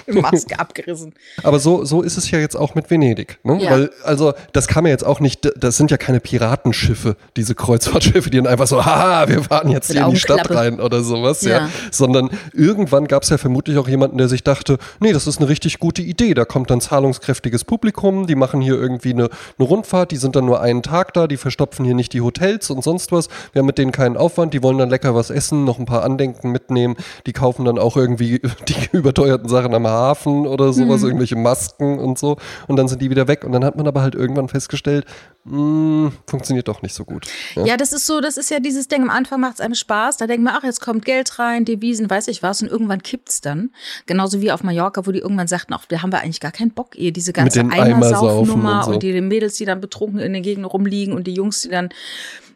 [0.06, 1.14] Maske abgerissen.
[1.42, 3.38] Aber so, so ist es ja jetzt auch mit Venedig.
[3.42, 3.62] Ne?
[3.62, 3.70] Ja.
[3.70, 8.30] Weil, also, das kam ja jetzt auch nicht, das sind ja keine Piratenschiffe, diese Kreuzfahrtschiffe,
[8.30, 11.02] die dann einfach so, haha, wir fahren jetzt Mit hier in die Stadt rein oder
[11.02, 11.52] sowas, ja.
[11.52, 11.68] Ja.
[11.90, 15.48] Sondern irgendwann gab es ja vermutlich auch jemanden, der sich dachte, nee, das ist eine
[15.48, 16.34] richtig gute Idee.
[16.34, 20.44] Da kommt dann zahlungskräftiges Publikum, die machen hier irgendwie eine, eine Rundfahrt, die sind dann
[20.44, 23.28] nur einen Tag da, die verstopfen hier nicht die Hotels und sonst was.
[23.52, 26.02] Wir haben mit denen keinen Aufwand, die wollen dann lecker was essen, noch ein paar
[26.02, 31.36] Andenken mitnehmen, die kaufen dann auch irgendwie die überteuerten Sachen am Hafen oder sowas, irgendwelche
[31.36, 32.36] Masken und so
[32.68, 35.04] und dann sind die wieder weg und dann hat man aber halt irgendwann festgestellt,
[35.44, 37.26] mh, funktioniert doch nicht so gut.
[37.54, 37.64] Ja.
[37.64, 40.16] Ja, das ist so, das ist ja dieses Ding, am Anfang macht es einem Spaß,
[40.16, 43.40] da denkt man, ach, jetzt kommt Geld rein, Devisen, weiß ich was, und irgendwann kippt's
[43.40, 43.70] dann.
[44.06, 46.72] Genauso wie auf Mallorca, wo die irgendwann sagten, ach, da haben wir eigentlich gar keinen
[46.72, 48.90] Bock, eh, diese ganze Eimersaufnummer und so.
[48.92, 51.88] und die Mädels, die dann betrunken in den Gegenden rumliegen und die Jungs, die dann,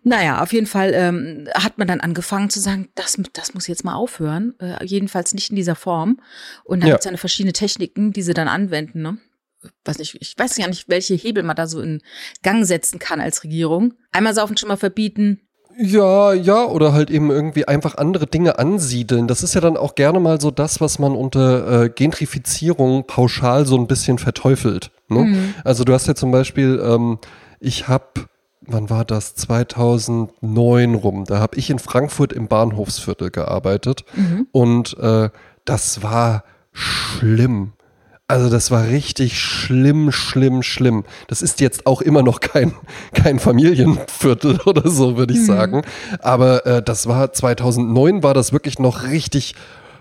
[0.09, 3.85] naja, auf jeden Fall ähm, hat man dann angefangen zu sagen, das, das muss jetzt
[3.85, 6.21] mal aufhören, äh, jedenfalls nicht in dieser Form.
[6.64, 6.92] Und da Ja.
[6.95, 9.19] gibt's ja eine verschiedene Techniken, die sie dann anwenden, ne?
[9.85, 12.01] weiß nicht, ich weiß ja nicht, welche Hebel man da so in
[12.45, 13.95] Gang setzen kann als Regierung.
[14.12, 15.40] Einmal saufen schon mal verbieten.
[15.77, 19.27] Ja, ja, oder halt eben irgendwie einfach andere Dinge ansiedeln.
[19.27, 23.66] Das ist ja dann auch gerne mal so das, was man unter äh, Gentrifizierung pauschal
[23.66, 24.92] so ein bisschen verteufelt.
[25.09, 25.53] Ne?
[25.64, 27.19] Also du hast ja zum Beispiel, ähm,
[27.61, 28.05] ich habe,
[28.67, 29.35] wann war das?
[29.35, 31.25] 2009 rum.
[31.25, 34.05] Da habe ich in Frankfurt im Bahnhofsviertel gearbeitet
[34.53, 35.31] und äh,
[35.65, 37.73] das war schlimm.
[38.29, 41.05] Also das war richtig schlimm, schlimm, schlimm.
[41.29, 42.75] Das ist jetzt auch immer noch kein,
[43.15, 45.83] kein Familienviertel oder so, würde ich sagen.
[46.21, 49.55] Aber äh, das war 2009 war das wirklich noch richtig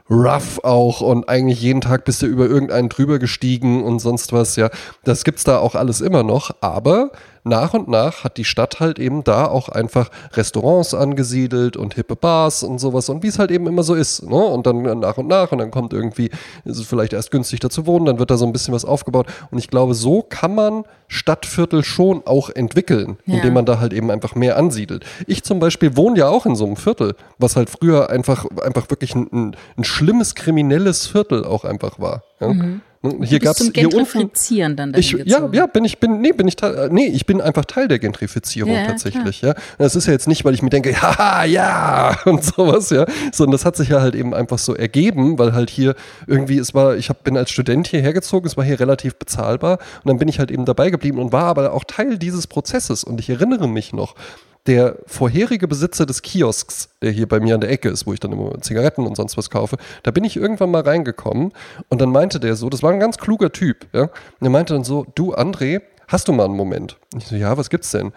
[0.09, 4.55] rough auch und eigentlich jeden Tag bist du über irgendeinen drüber gestiegen und sonst was,
[4.55, 4.69] ja.
[5.03, 7.11] Das gibt's da auch alles immer noch, aber
[7.45, 12.15] nach und nach hat die Stadt halt eben da auch einfach Restaurants angesiedelt und hippe
[12.15, 14.35] Bars und sowas und wie es halt eben immer so ist, ne?
[14.35, 16.31] Und dann nach und nach und dann kommt irgendwie,
[16.65, 18.83] ist es vielleicht erst günstig da zu wohnen, dann wird da so ein bisschen was
[18.83, 23.35] aufgebaut und ich glaube, so kann man Stadtviertel schon auch entwickeln, Ja.
[23.35, 25.05] indem man da halt eben einfach mehr ansiedelt.
[25.27, 28.89] Ich zum Beispiel wohne ja auch in so einem Viertel, was halt früher einfach, einfach
[28.89, 32.23] wirklich ein, ein, ein schlimmes kriminelles Viertel auch einfach war.
[32.39, 32.53] Ja?
[32.53, 32.81] Mhm.
[33.23, 36.55] Hier gab's zum hier unten, dann ich, ja, ja, bin ich, bin, nee, bin ich,
[36.89, 39.53] nee, ich bin einfach Teil der Gentrifizierung Ja, tatsächlich, ja.
[39.77, 43.51] Das ist ja jetzt nicht, weil ich mir denke, haha, ja, und sowas, ja, sondern
[43.51, 45.95] das hat sich ja halt eben einfach so ergeben, weil halt hier
[46.27, 49.79] irgendwie, es war, ich hab, bin als Student hierher gezogen, es war hier relativ bezahlbar
[50.03, 53.03] und dann bin ich halt eben dabei geblieben und war aber auch Teil dieses Prozesses
[53.03, 54.15] und ich erinnere mich noch,
[54.67, 58.19] der vorherige Besitzer des Kiosks, der hier bei mir an der Ecke ist, wo ich
[58.19, 61.53] dann immer Zigaretten und sonst was kaufe, da bin ich irgendwann mal reingekommen
[61.89, 64.73] und dann meinte der so, das war ein ganz kluger Typ, ja, und der meinte
[64.73, 66.97] dann so, du André, hast du mal einen Moment?
[67.15, 68.11] Ich so, ja, was gibt's denn?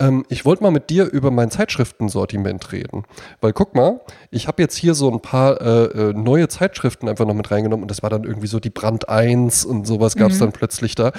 [0.00, 3.04] Ähm, ich wollte mal mit dir über mein Zeitschriftensortiment reden.
[3.40, 7.26] Weil guck mal, ich habe jetzt hier so ein paar äh, äh, neue Zeitschriften einfach
[7.26, 10.30] noch mit reingenommen und das war dann irgendwie so die Brand 1 und sowas gab
[10.30, 11.12] es dann plötzlich da.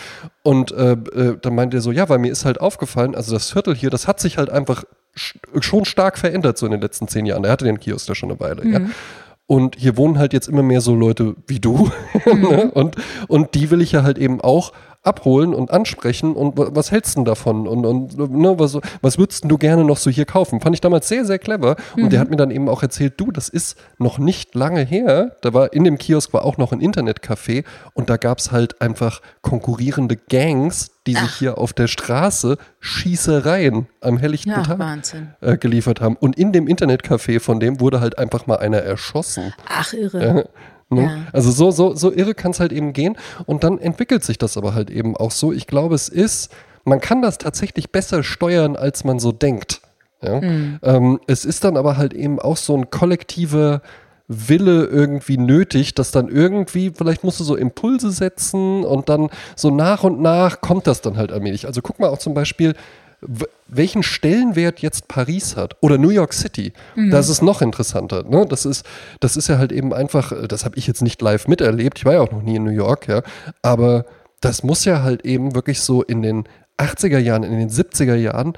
[0.44, 3.52] Und äh, äh, dann meinte er so, ja, weil mir ist halt aufgefallen, also das
[3.52, 4.84] Viertel hier, das hat sich halt einfach
[5.18, 7.44] sch- schon stark verändert so in den letzten zehn Jahren.
[7.44, 8.80] Er hatte den Kiosk da schon eine Weile, ja.
[9.48, 11.89] Und hier wohnen halt jetzt immer mehr so Leute wie du.
[12.26, 12.70] ne?
[12.72, 12.96] und,
[13.28, 16.35] und die will ich ja halt eben auch abholen und ansprechen.
[16.35, 17.67] Und wa- was hältst du denn davon?
[17.67, 20.59] Und, und ne, was, was würdest du gerne noch so hier kaufen?
[20.59, 21.75] Fand ich damals sehr, sehr clever.
[21.95, 25.38] Und der hat mir dann eben auch erzählt, du, das ist noch nicht lange her.
[25.41, 28.81] Da war in dem Kiosk war auch noch ein Internetcafé und da gab es halt
[28.81, 31.39] einfach konkurrierende Gangs, die sich Ach.
[31.39, 35.01] hier auf der Straße Schießereien am helllichten Ja, Tag
[35.41, 36.15] äh, geliefert haben.
[36.17, 39.53] Und in dem Internetcafé von dem wurde halt einfach mal einer erschossen.
[39.67, 40.49] Ach, irre.
[40.89, 41.04] Ne?
[41.04, 41.17] Ja.
[41.34, 43.17] Also so, so, so irre kann es halt eben gehen.
[43.45, 45.54] Und dann entwickelt sich das aber halt eben auch so.
[45.54, 46.52] Ich glaube, es ist,
[46.84, 49.82] man kann das tatsächlich besser steuern, als man so denkt.
[50.21, 50.41] Ja?
[50.41, 53.82] Ähm, es ist dann aber halt eben auch so ein kollektiver
[54.28, 59.71] Wille irgendwie nötig, dass dann irgendwie, vielleicht musst du so Impulse setzen und dann so
[59.71, 61.65] nach und nach kommt das dann halt allmählich.
[61.65, 62.75] Also guck mal auch zum Beispiel,
[63.67, 66.73] welchen Stellenwert jetzt Paris hat oder New York City.
[67.12, 68.23] Das ist noch interessanter.
[68.23, 68.45] Ne?
[68.47, 68.86] Das, ist,
[69.19, 72.05] das ist ja halt eben einfach, äh, das habe ich jetzt nicht live miterlebt, ich
[72.05, 73.21] war ja auch noch nie in New York, ja,
[73.62, 74.05] aber
[74.41, 76.45] das muss ja halt eben wirklich so in den
[76.77, 78.53] 80er Jahren, in den 70er Jahren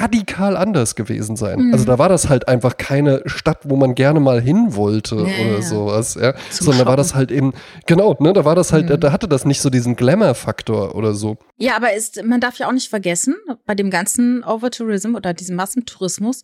[0.00, 1.70] radikal anders gewesen sein.
[1.72, 5.22] Also da war das halt einfach keine Stadt, wo man gerne mal hin wollte Ja,
[5.22, 5.62] oder ja.
[5.62, 6.34] sowas, ja.
[6.50, 7.52] Zum Sondern da war das halt eben,
[7.86, 11.36] genau, ne, da war das halt, da hatte das nicht so diesen Glamour-Faktor oder so.
[11.58, 13.34] Ja, aber ist, man darf ja auch nicht vergessen,
[13.66, 16.42] bei dem ganzen Overtourism oder diesem Massentourismus,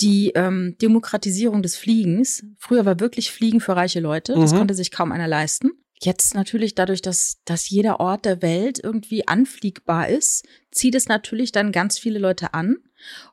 [0.00, 2.42] die ähm, Demokratisierung des Fliegens.
[2.58, 4.34] Früher war wirklich Fliegen für reiche Leute.
[4.34, 4.58] Das Mhm.
[4.58, 5.70] konnte sich kaum einer leisten.
[6.02, 11.52] Jetzt natürlich dadurch, dass, dass jeder Ort der Welt irgendwie anfliegbar ist, zieht es natürlich
[11.52, 12.76] dann ganz viele Leute an.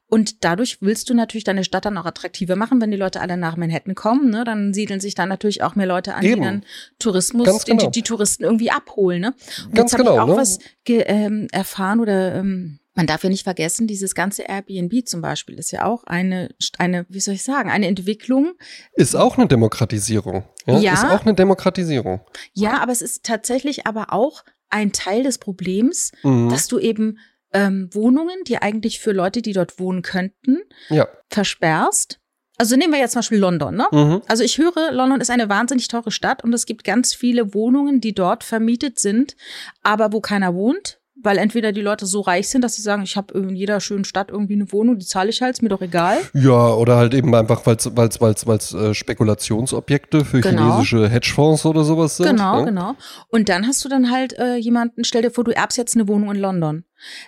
[0.10, 3.36] Und dadurch willst du natürlich deine Stadt dann auch attraktiver machen, wenn die Leute alle
[3.36, 4.30] nach Manhattan kommen.
[4.30, 4.46] Ne?
[4.46, 6.36] Dann siedeln sich dann natürlich auch mehr Leute an, Eben.
[6.36, 6.66] die dann
[6.98, 7.86] Tourismus, genau.
[7.86, 9.22] die, die Touristen irgendwie abholen.
[9.22, 9.34] Ne?
[9.66, 10.38] Und Ganz jetzt habe genau, ich auch ne?
[10.38, 15.60] was ähm, erfahren oder ähm, man darf ja nicht vergessen, dieses ganze Airbnb zum Beispiel
[15.60, 18.54] ist ja auch eine, eine, wie soll ich sagen, eine Entwicklung.
[18.94, 20.46] Ist auch eine Demokratisierung.
[20.66, 20.94] Ja, Ja.
[20.94, 22.22] Ist auch eine Demokratisierung.
[22.54, 26.50] Ja, aber es ist tatsächlich aber auch ein Teil des Problems, Mhm.
[26.50, 27.18] dass du eben
[27.54, 30.58] ähm, Wohnungen, die eigentlich für Leute, die dort wohnen könnten,
[30.90, 31.08] Ja.
[31.30, 32.20] versperrst.
[32.58, 33.88] Also nehmen wir jetzt zum Beispiel London, ne?
[33.92, 34.22] Mhm.
[34.28, 38.02] Also ich höre, London ist eine wahnsinnig teure Stadt und es gibt ganz viele Wohnungen,
[38.02, 39.36] die dort vermietet sind,
[39.84, 43.18] aber wo keiner wohnt, weil entweder die Leute so reich sind, dass sie sagen, ich
[43.18, 45.82] habe in jeder schönen Stadt irgendwie eine Wohnung, die zahle ich halt, ist mir doch
[45.82, 46.18] egal.
[46.34, 50.62] Ja, oder halt eben einfach, weil es weil's, weil's, weil's, äh, Spekulationsobjekte für Genau.
[50.74, 52.28] chinesische Hedgefonds oder sowas sind.
[52.28, 52.66] Genau, ne?
[52.66, 52.96] genau.
[53.30, 56.08] Und dann hast du dann halt äh, jemanden, stell dir vor, du erbst jetzt eine
[56.08, 56.84] Wohnung in London.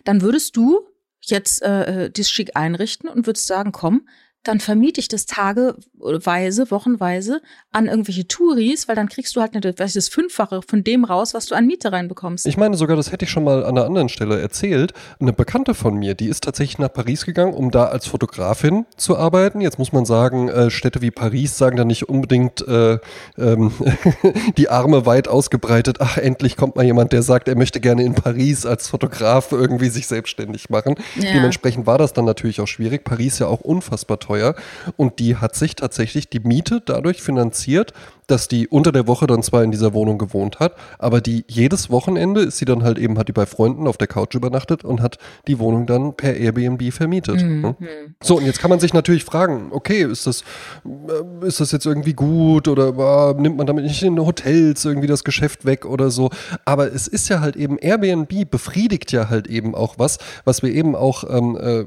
[0.05, 0.81] Dann würdest du
[1.21, 4.07] jetzt äh, äh, das schick einrichten und würdest sagen, komm,
[4.43, 9.73] dann vermiete ich das tageweise, wochenweise an irgendwelche Touris, weil dann kriegst du halt eine,
[9.73, 12.45] das Fünffache von dem raus, was du an Miete reinbekommst.
[12.45, 14.93] Ich meine sogar, das hätte ich schon mal an einer anderen Stelle erzählt.
[15.19, 19.17] Eine Bekannte von mir, die ist tatsächlich nach Paris gegangen, um da als Fotografin zu
[19.17, 19.59] arbeiten.
[19.59, 22.97] Jetzt muss man sagen, äh, Städte wie Paris sagen da nicht unbedingt äh,
[23.37, 23.73] ähm,
[24.57, 25.97] die Arme weit ausgebreitet.
[25.99, 29.89] Ach, endlich kommt mal jemand, der sagt, er möchte gerne in Paris als Fotograf irgendwie
[29.89, 30.95] sich selbstständig machen.
[31.17, 31.33] Ja.
[31.33, 33.03] Dementsprechend war das dann natürlich auch schwierig.
[33.03, 34.55] Paris ja auch unfassbar teuer.
[34.95, 37.93] Und die hat sich tatsächlich die Miete dadurch finanziert,
[38.31, 41.89] dass die unter der Woche dann zwar in dieser Wohnung gewohnt hat, aber die jedes
[41.89, 45.01] Wochenende ist sie dann halt eben, hat die bei Freunden auf der Couch übernachtet und
[45.01, 47.41] hat die Wohnung dann per Airbnb vermietet.
[47.61, 47.75] ne?
[48.21, 50.43] So, und jetzt kann man sich natürlich fragen, okay, ist das,
[50.85, 55.07] äh, ist das jetzt irgendwie gut oder äh, nimmt man damit nicht in Hotels irgendwie
[55.07, 56.29] das Geschäft weg oder so?
[56.65, 60.71] Aber es ist ja halt eben, Airbnb befriedigt ja halt eben auch was, was wir
[60.73, 61.85] eben auch, ähm, äh,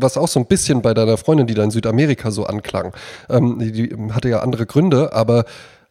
[0.00, 2.94] was auch so ein bisschen bei deiner Freundin, die da in Südamerika so anklang,
[3.28, 5.44] ähm, die, die hatte ja andere Gründe, aber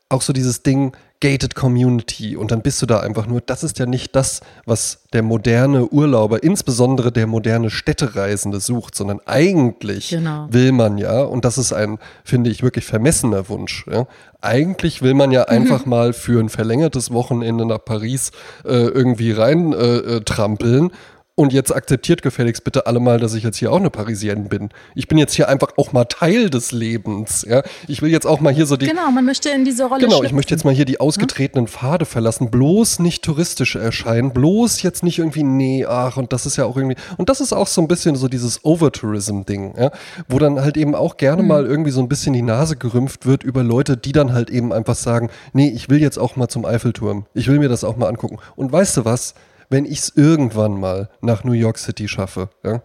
[0.10, 3.80] auch so dieses Ding gated Community und dann bist du da einfach nur, das ist
[3.80, 10.48] ja nicht das, was der moderne Urlauber, insbesondere der moderne Städtereisende sucht, sondern eigentlich Genau.
[10.52, 14.06] will man ja, und das ist ein, finde ich, wirklich vermessener Wunsch, ja,
[14.42, 18.32] eigentlich will man ja einfach mal für ein verlängertes Wochenende nach Paris
[18.66, 20.92] äh, irgendwie rein äh, äh, trampeln
[21.36, 24.70] und jetzt akzeptiert gefälligst bitte alle mal, dass ich jetzt hier auch eine Parisienne bin.
[24.94, 27.44] Ich bin jetzt hier einfach auch mal Teil des Lebens.
[27.50, 27.64] Ja?
[27.88, 28.86] Ich will jetzt auch mal hier so die.
[28.86, 30.36] genau, man möchte in diese Rolle Genau, ich schlüpfen.
[30.36, 32.52] möchte jetzt mal hier die ausgetretenen Pfade verlassen.
[32.52, 34.32] Bloß nicht touristisch erscheinen.
[34.32, 36.98] Bloß jetzt nicht irgendwie, nee, ach, und das ist ja auch irgendwie.
[37.18, 39.92] Und das ist auch so ein bisschen so dieses Overtourism-Ding, ja?
[40.30, 43.44] wo dann halt eben auch gerne mal irgendwie so ein bisschen die Nase gerümpft wird
[43.44, 46.64] über Leute, die dann halt eben einfach sagen, nee, ich will jetzt auch mal zum
[46.64, 47.26] Eiffelturm.
[47.34, 48.38] Ich will mir das auch mal angucken.
[48.56, 49.34] Und weißt du was?
[49.70, 52.82] Wenn ich es irgendwann mal nach New York City schaffe, ja,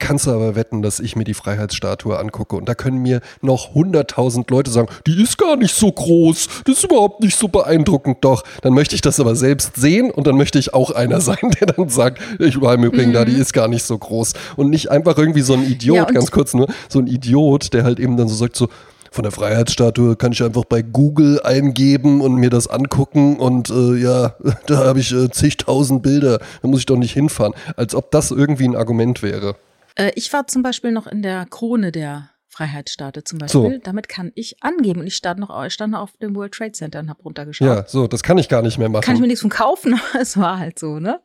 [0.00, 2.56] kannst du aber wetten, dass ich mir die Freiheitsstatue angucke.
[2.56, 6.78] Und da können mir noch 100.000 Leute sagen, die ist gar nicht so groß, das
[6.78, 8.18] ist überhaupt nicht so beeindruckend.
[8.22, 11.54] Doch, dann möchte ich das aber selbst sehen und dann möchte ich auch einer sein,
[11.60, 14.32] der dann sagt, ich war im Übrigen da, die ist gar nicht so groß.
[14.56, 17.84] Und nicht einfach irgendwie so ein Idiot, Ja, ganz kurz nur, so ein Idiot, der
[17.84, 18.68] halt eben dann so sagt so,
[19.10, 23.96] von der Freiheitsstatue kann ich einfach bei Google eingeben und mir das angucken und äh,
[23.96, 27.54] ja, da habe ich äh, zigtausend Bilder, da muss ich doch nicht hinfahren.
[27.76, 29.56] Als ob das irgendwie ein Argument wäre.
[29.96, 33.60] Äh, ich war zum Beispiel noch in der Krone der Freiheitsstatue zum Beispiel.
[33.60, 33.78] So.
[33.82, 35.00] Damit kann ich angeben.
[35.00, 37.66] Und ich stand noch, ich stand noch auf dem World Trade Center und habe runtergeschaut.
[37.66, 39.02] Ja, so, das kann ich gar nicht mehr machen.
[39.02, 41.20] Kann ich mir nichts von kaufen, aber es war halt so, ne?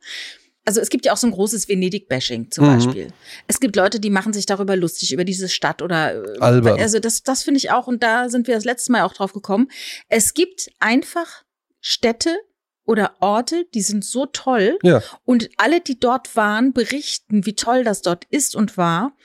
[0.65, 2.73] Also es gibt ja auch so ein großes Venedig-Bashing zum Mhm.
[2.75, 3.07] Beispiel.
[3.47, 6.79] Es gibt Leute, die machen sich darüber lustig, über diese Stadt oder äh, Albern.
[6.79, 9.31] Also das, das finde ich auch, und da sind wir das letzte Mal auch drauf
[9.33, 9.69] gekommen.
[10.09, 11.43] Es gibt einfach
[11.81, 12.35] Städte
[12.83, 17.83] oder Orte, die sind so toll, ja, und alle, die dort waren, berichten, wie toll
[17.83, 19.15] das dort ist und war,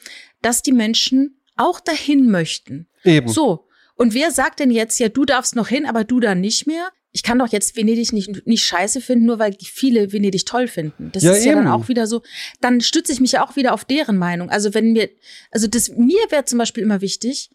[0.42, 2.88] dass die Menschen auch dahin möchten.
[3.04, 3.28] eben.
[3.28, 3.66] So.
[3.96, 6.88] Und wer sagt denn jetzt, ja, du darfst noch hin, aber du dann nicht mehr?
[7.12, 11.10] Ich kann doch jetzt Venedig nicht, nicht scheiße finden, nur weil viele Venedig toll finden.
[11.12, 12.22] Das Ja, ist ja dann auch wieder so.
[12.60, 14.48] Dann stütze ich mich ja auch wieder auf deren Meinung.
[14.50, 15.10] Also wenn mir,
[15.50, 17.50] also das, mir wäre zum Beispiel immer wichtig,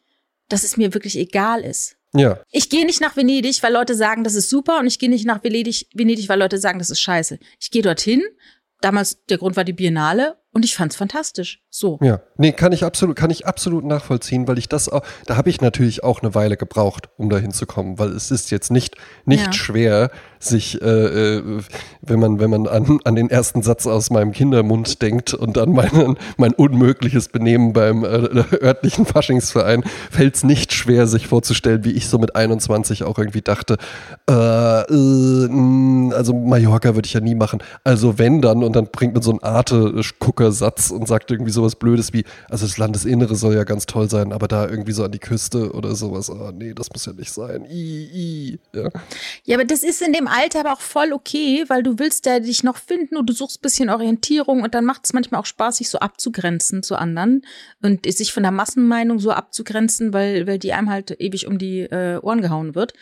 [0.50, 1.96] dass es mir wirklich egal ist.
[2.13, 5.10] Ja, Ich gehe nicht nach Venedig, weil Leute sagen, das ist super, und ich gehe
[5.10, 7.39] nicht nach Venedig, Venedig, weil Leute sagen, das ist scheiße.
[7.60, 8.24] Ich gehe dorthin.
[8.82, 11.60] Damals der Grund war die Biennale und ich fand's fantastisch.
[11.70, 12.00] So.
[12.02, 12.22] ja.
[12.38, 15.60] Nee, kann ich absolut, kann ich absolut nachvollziehen, weil ich das auch, da habe ich
[15.60, 19.52] natürlich auch eine Weile gebraucht, um da hinzukommen, weil es ist jetzt nicht, nicht Ja.
[19.54, 21.62] schwer, sich, äh, äh,
[22.02, 25.72] wenn man, wenn man an, an den ersten Satz aus meinem Kindermund denkt und an
[25.74, 28.08] mein, mein unmögliches Benehmen beim äh,
[28.63, 33.41] örtlichen Faschingsverein, fällt es nicht schwer, sich vorzustellen, wie ich so mit 21 auch irgendwie
[33.41, 33.78] dachte,
[34.30, 37.62] äh, äh, mh, also Mallorca würde ich ja nie machen.
[37.84, 41.75] Also wenn dann, und dann bringt man so einen Arte-Gucker Joker-Satz und sagt irgendwie sowas
[41.75, 45.12] Blödes wie, also das Landesinnere soll ja ganz toll sein, aber da irgendwie so an
[45.12, 47.65] die Küste oder sowas, oh nee, das muss ja nicht sein.
[47.65, 48.89] I, I, ja.
[49.43, 52.39] ja, aber das ist in dem Alter aber auch voll okay, weil du willst ja
[52.39, 55.45] dich noch finden und du suchst ein bisschen Orientierung und dann macht es manchmal auch
[55.45, 57.43] Spaß, sich so abzugrenzen zu anderen
[57.81, 61.81] und sich von der Massenmeinung so abzugrenzen, weil, weil die einem halt ewig um die
[61.81, 62.93] äh, Ohren gehauen wird.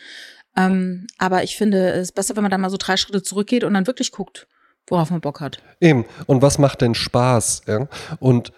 [0.56, 3.64] Ähm, aber ich finde es ist besser, wenn man dann mal so drei Schritte zurückgeht
[3.64, 4.46] und dann wirklich guckt,
[4.88, 5.62] worauf man Bock hat.
[5.80, 6.04] Eben.
[6.26, 7.62] Und was macht denn Spaß?
[7.66, 7.88] Ja?
[8.18, 8.52] Und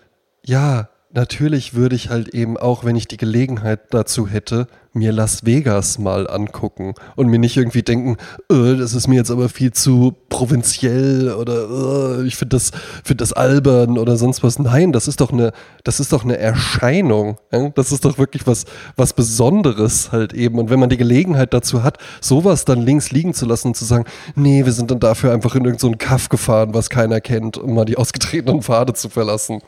[0.45, 5.47] ja, natürlich würde ich halt eben auch, wenn ich die Gelegenheit dazu hätte, mir Las
[5.47, 8.17] Vegas mal angucken und mir nicht irgendwie denken,
[8.51, 12.73] äh, das ist mir jetzt aber viel zu provinziell oder äh, ich finde das,
[13.05, 14.59] find das albern oder sonst was.
[14.59, 15.53] Nein, das ist doch eine,
[15.85, 17.39] das ist doch eine Erscheinung.
[17.53, 17.69] Ja?
[17.71, 18.65] Das ist doch wirklich was,
[18.97, 20.59] was Besonderes halt eben.
[20.59, 23.85] Und wenn man die Gelegenheit dazu hat, sowas dann links liegen zu lassen und zu
[23.85, 24.05] sagen,
[24.35, 27.75] nee, wir sind dann dafür einfach in irgendeinen so Kaff gefahren, was keiner kennt, um
[27.75, 29.61] mal die ausgetretenen Pfade zu verlassen.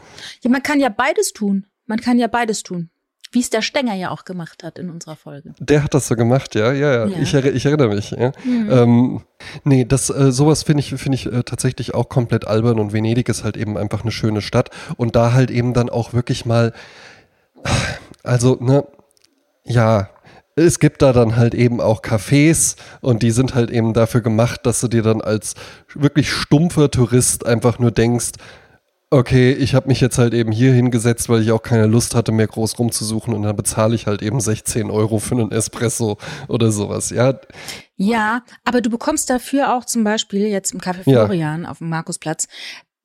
[0.43, 1.67] Ja, man kann ja beides tun.
[1.87, 2.91] Man kann ja beides tun.
[3.31, 5.55] Wie es der Stenger ja auch gemacht hat in unserer Folge.
[5.59, 7.07] Der hat das so gemacht, ja, ja, ja.
[7.07, 7.19] ja.
[7.21, 8.11] Ich, ich, erinnere mich.
[8.11, 8.33] Ja.
[8.45, 8.71] Mhm.
[8.71, 9.23] Ähm,
[9.65, 13.29] nee, das, äh, sowas finde ich, finde ich äh, tatsächlich auch komplett albern und Venedig
[13.29, 16.73] ist halt eben einfach eine schöne Stadt und da halt eben dann auch wirklich mal,
[18.23, 18.87] also, ne,
[19.65, 20.09] ja,
[20.57, 24.67] es gibt da dann halt eben auch Cafés und die sind halt eben dafür gemacht,
[24.67, 25.55] dass du dir dann als
[25.95, 28.33] wirklich stumpfer Tourist einfach nur denkst,
[29.11, 32.33] okay, ich habe mich jetzt halt eben hier hingesetzt, weil ich auch keine Lust hatte,
[32.33, 36.19] mehr groß rumzusuchen und dann bezahle ich halt eben 16 Euro für einen Espresso
[36.49, 37.39] oder sowas, ja.
[37.97, 41.71] Ja, aber du bekommst dafür auch zum Beispiel jetzt im Café Florian ja.
[41.71, 42.49] auf dem Markusplatz,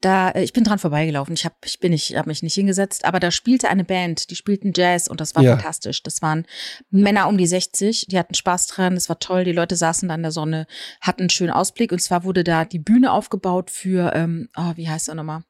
[0.03, 1.33] da äh, ich bin dran vorbeigelaufen.
[1.33, 4.35] Ich habe ich bin nicht habe mich nicht hingesetzt, aber da spielte eine Band, die
[4.35, 5.55] spielten Jazz und das war ja.
[5.55, 6.03] fantastisch.
[6.03, 6.45] Das waren
[6.89, 9.43] Männer um die 60, die hatten Spaß dran, das war toll.
[9.43, 10.67] Die Leute saßen da in der Sonne,
[11.01, 14.89] hatten einen schönen Ausblick und zwar wurde da die Bühne aufgebaut für ähm, oh, wie
[14.89, 15.43] heißt er nochmal?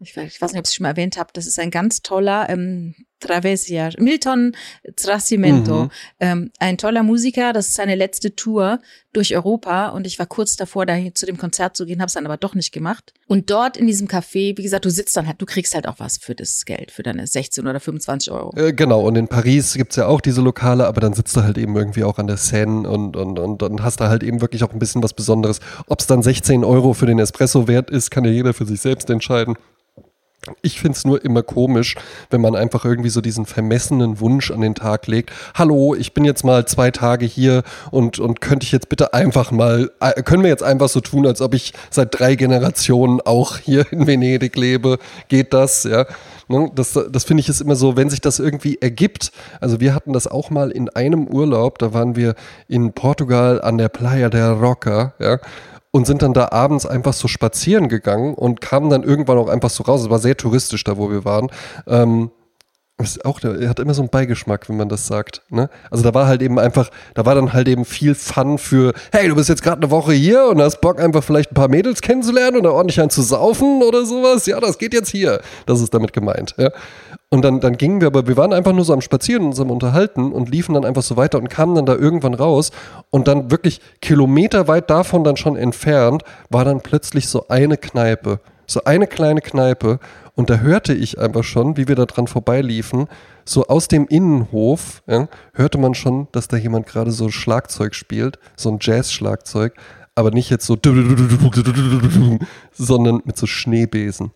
[0.00, 1.70] Ich weiß, ich weiß nicht, ob ich es schon mal erwähnt habe, das ist ein
[1.70, 4.52] ganz toller ähm, Travesia, Milton
[4.94, 5.90] Tracimento, mhm.
[6.20, 8.78] ähm, ein toller Musiker, das ist seine letzte Tour
[9.12, 12.12] durch Europa und ich war kurz davor, da zu dem Konzert zu gehen, habe es
[12.12, 13.12] dann aber doch nicht gemacht.
[13.26, 15.98] Und dort in diesem Café, wie gesagt, du sitzt dann halt, du kriegst halt auch
[15.98, 18.56] was für das Geld, für deine 16 oder 25 Euro.
[18.56, 21.58] Äh, genau, und in Paris gibt's ja auch diese Lokale, aber dann sitzt du halt
[21.58, 24.62] eben irgendwie auch an der Seine und, und, und dann hast du halt eben wirklich
[24.62, 25.58] auch ein bisschen was Besonderes.
[25.86, 28.80] Ob es dann 16 Euro für den Espresso wert ist, kann ja jeder für sich
[28.80, 29.56] selbst entscheiden.
[30.62, 31.96] Ich finde es nur immer komisch,
[32.30, 35.30] wenn man einfach irgendwie so diesen vermessenen Wunsch an den Tag legt.
[35.54, 39.50] Hallo, ich bin jetzt mal zwei Tage hier und, und könnte ich jetzt bitte einfach
[39.50, 43.58] mal, äh, können wir jetzt einfach so tun, als ob ich seit drei Generationen auch
[43.58, 44.98] hier in Venedig lebe?
[45.28, 45.84] Geht das?
[45.84, 46.06] Ja.
[46.48, 49.32] Ne, das, das finde ich ist immer so, wenn sich das irgendwie ergibt.
[49.60, 52.34] Also wir hatten das auch mal in einem Urlaub, da waren wir
[52.68, 55.38] in Portugal an der Playa del Roca, ja
[55.90, 59.70] und sind dann da abends einfach so spazieren gegangen und kamen dann irgendwann auch einfach
[59.70, 60.02] so raus.
[60.02, 61.48] Es war sehr touristisch da, wo wir waren.
[61.86, 62.30] Ähm,
[63.00, 65.42] ist auch, er hat immer so einen Beigeschmack, wenn man das sagt.
[65.50, 65.70] Ne?
[65.88, 69.28] Also da war halt eben einfach, da war dann halt eben viel Fun für, hey,
[69.28, 72.00] du bist jetzt gerade eine Woche hier und hast Bock einfach vielleicht ein paar Mädels
[72.00, 74.46] kennenzulernen oder ordentlich einen zu saufen oder sowas.
[74.46, 75.40] Ja, das geht jetzt hier.
[75.66, 76.56] Das ist damit gemeint.
[76.58, 76.70] Ja?
[77.30, 79.70] Und dann, dann gingen wir, aber wir waren einfach nur so am Spazieren und am
[79.70, 82.70] Unterhalten und liefen dann einfach so weiter und kamen dann da irgendwann raus.
[83.10, 88.40] Und dann wirklich kilometerweit davon dann schon entfernt war dann plötzlich so eine Kneipe.
[88.66, 89.98] So eine kleine Kneipe.
[90.34, 93.08] Und da hörte ich einfach schon, wie wir da dran vorbeiliefen,
[93.44, 98.38] so aus dem Innenhof, ja, hörte man schon, dass da jemand gerade so Schlagzeug spielt,
[98.56, 99.74] so ein Jazz-Schlagzeug,
[100.14, 100.76] aber nicht jetzt so,
[102.72, 104.32] sondern mit so Schneebesen.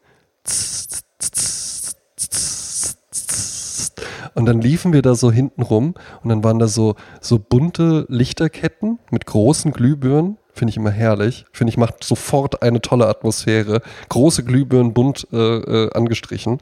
[4.34, 8.06] Und dann liefen wir da so hinten rum und dann waren da so, so bunte
[8.08, 10.38] Lichterketten mit großen Glühbirnen.
[10.54, 11.46] Finde ich immer herrlich.
[11.52, 13.80] Finde ich, macht sofort eine tolle Atmosphäre.
[14.10, 16.58] Große Glühbirnen bunt äh, äh, angestrichen.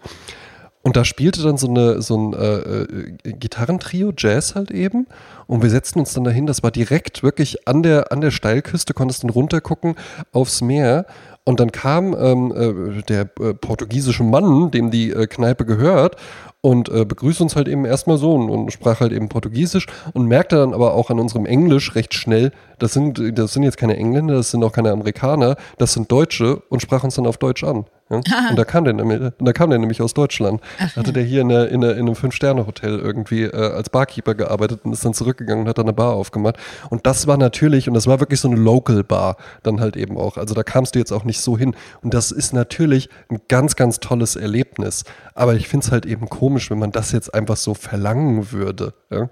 [0.83, 5.07] Und da spielte dann so, eine, so ein äh, äh, Gitarrentrio, Jazz halt eben.
[5.47, 8.95] Und wir setzten uns dann dahin, das war direkt wirklich an der, an der Steilküste,
[8.95, 9.97] konntest dann runtergucken
[10.33, 11.05] aufs Meer.
[11.45, 12.53] Und dann kam ähm,
[12.99, 16.17] äh, der äh, portugiesische Mann, dem die äh, Kneipe gehört,
[16.63, 20.27] und äh, begrüßt uns halt eben erstmal so und, und, sprach halt eben Portugiesisch und
[20.27, 23.97] merkte dann aber auch an unserem Englisch recht schnell, das sind, das sind jetzt keine
[23.97, 27.65] Engländer, das sind auch keine Amerikaner, das sind Deutsche und sprach uns dann auf Deutsch
[27.65, 27.87] an.
[28.11, 28.17] Ja?
[28.51, 28.95] Und da kam der
[29.39, 30.61] da kam der nämlich aus Deutschland.
[30.79, 34.35] Ach, Hatte der hier in, der, in, der, in einem Fünf-Sterne-Hotel irgendwie äh, als Barkeeper
[34.35, 36.57] gearbeitet und ist dann zurückgegangen und hat dann eine Bar aufgemacht.
[36.91, 40.37] Und das war natürlich, und das war wirklich so eine Local-Bar dann halt eben auch.
[40.37, 41.75] Also da kamst du jetzt auch nicht so hin.
[42.03, 45.05] Und das ist natürlich ein ganz, ganz tolles Erlebnis.
[45.35, 48.93] Aber ich finde es halt eben komisch, wenn man das jetzt einfach so verlangen würde.
[49.11, 49.29] Ja?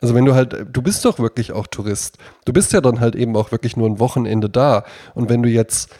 [0.00, 2.18] Also wenn du halt, du bist doch wirklich auch Tourist.
[2.44, 4.84] Du bist ja dann halt eben auch wirklich nur ein Wochenende da.
[5.14, 5.94] Und wenn du jetzt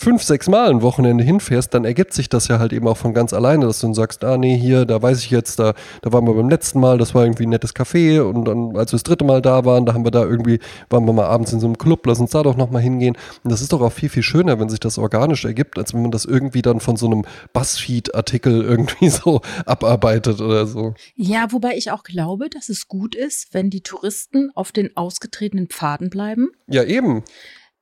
[0.00, 3.12] fünf, sechs Mal ein Wochenende hinfährst, dann ergibt sich das ja halt eben auch von
[3.12, 6.12] ganz alleine, dass du dann sagst, ah nee, hier, da weiß ich jetzt, da, da
[6.12, 8.96] waren wir beim letzten Mal, das war irgendwie ein nettes Café und dann, als wir
[8.96, 11.60] das dritte Mal da waren, da haben wir da irgendwie, waren wir mal abends in
[11.60, 13.14] so einem Club, lass uns da doch nochmal hingehen.
[13.44, 16.00] Und das ist doch auch viel, viel schöner, wenn sich das organisch ergibt, als wenn
[16.00, 20.94] man das irgendwie dann von so einem Buzzfeed-Artikel irgendwie so abarbeitet oder so.
[21.14, 25.66] Ja, wobei ich auch glaube, dass es gut ist, wenn die Touristen auf den ausgetretenen
[25.68, 26.48] Pfaden bleiben.
[26.68, 27.22] Ja, eben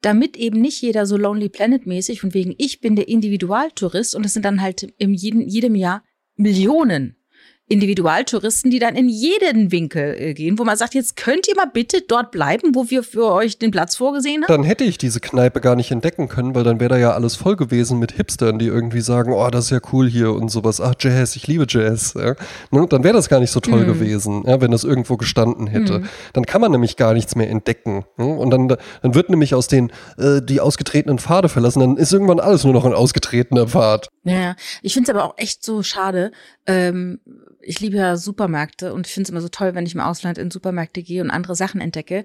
[0.01, 4.25] damit eben nicht jeder so Lonely Planet mäßig, von wegen ich bin der Individualtourist und
[4.25, 6.05] es sind dann halt in jedem, jedem Jahr
[6.37, 7.18] Millionen
[7.69, 11.69] Individualtouristen, die dann in jeden Winkel äh, gehen, wo man sagt, jetzt könnt ihr mal
[11.73, 14.49] bitte dort bleiben, wo wir für euch den Platz vorgesehen haben.
[14.49, 17.37] Dann hätte ich diese Kneipe gar nicht entdecken können, weil dann wäre da ja alles
[17.37, 20.81] voll gewesen mit Hipstern, die irgendwie sagen, oh, das ist ja cool hier und sowas.
[20.81, 22.15] Ach, Jazz, ich liebe Jazz.
[22.15, 22.35] Ja.
[22.71, 23.87] Ne, dann wäre das gar nicht so toll mhm.
[23.87, 26.01] gewesen, ja, wenn das irgendwo gestanden hätte.
[26.01, 26.09] Mhm.
[26.33, 28.05] Dann kann man nämlich gar nichts mehr entdecken.
[28.17, 28.27] Ne?
[28.27, 32.41] Und dann, dann wird nämlich aus den, äh, die ausgetretenen Pfade verlassen, dann ist irgendwann
[32.41, 34.09] alles nur noch ein ausgetretener Pfad.
[34.29, 36.33] Ja, ich finde es aber auch echt so schade,
[36.67, 37.21] ähm,
[37.61, 40.39] ich liebe ja Supermärkte und ich finde es immer so toll, wenn ich im Ausland
[40.39, 42.25] in Supermärkte gehe und andere Sachen entdecke.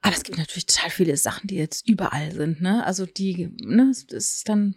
[0.00, 2.84] Aber es gibt natürlich total viele Sachen, die jetzt überall sind, ne?
[2.84, 4.76] Also die, ne, das ist dann,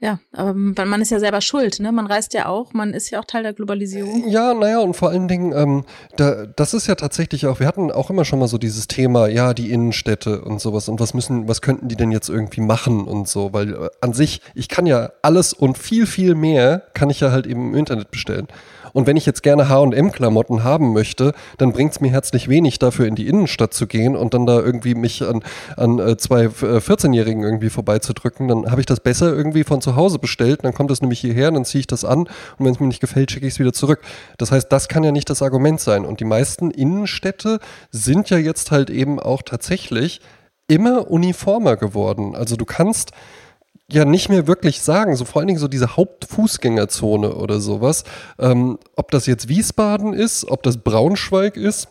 [0.00, 1.90] ja, aber man ist ja selber schuld, ne?
[1.90, 4.28] Man reist ja auch, man ist ja auch Teil der Globalisierung.
[4.28, 5.84] Ja, naja, und vor allen Dingen, ähm,
[6.16, 9.26] da, das ist ja tatsächlich auch, wir hatten auch immer schon mal so dieses Thema,
[9.26, 13.08] ja, die Innenstädte und sowas und was müssen, was könnten die denn jetzt irgendwie machen
[13.08, 17.10] und so, weil äh, an sich, ich kann ja alles und viel, viel mehr kann
[17.10, 18.46] ich ja halt eben im Internet bestellen.
[18.92, 23.06] Und wenn ich jetzt gerne HM-Klamotten haben möchte, dann bringt es mir herzlich wenig, dafür
[23.06, 25.42] in die Innenstadt zu gehen und dann da irgendwie mich an,
[25.76, 28.48] an äh, zwei äh, 14-Jährigen irgendwie vorbeizudrücken.
[28.48, 30.60] Dann habe ich das besser irgendwie von zu Hause bestellt.
[30.62, 33.00] Dann kommt es nämlich hierher, dann ziehe ich das an und wenn es mir nicht
[33.00, 34.00] gefällt, schicke ich es wieder zurück.
[34.36, 36.04] Das heißt, das kann ja nicht das Argument sein.
[36.04, 37.58] Und die meisten Innenstädte
[37.90, 40.20] sind ja jetzt halt eben auch tatsächlich
[40.68, 42.36] immer uniformer geworden.
[42.36, 43.12] Also du kannst
[43.90, 48.04] ja nicht mehr wirklich sagen, so vor allen Dingen so diese Hauptfußgängerzone oder sowas,
[48.38, 51.88] ähm, ob das jetzt Wiesbaden ist, ob das Braunschweig ist,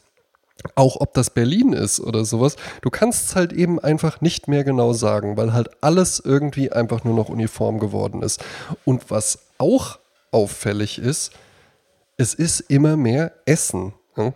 [0.76, 4.64] auch ob das Berlin ist oder sowas, du kannst es halt eben einfach nicht mehr
[4.64, 8.44] genau sagen, weil halt alles irgendwie einfach nur noch uniform geworden ist.
[8.86, 10.00] Und was auch
[10.32, 11.32] auffällig ist,
[12.18, 13.94] es ist immer mehr Essen.
[14.16, 14.34] Ja?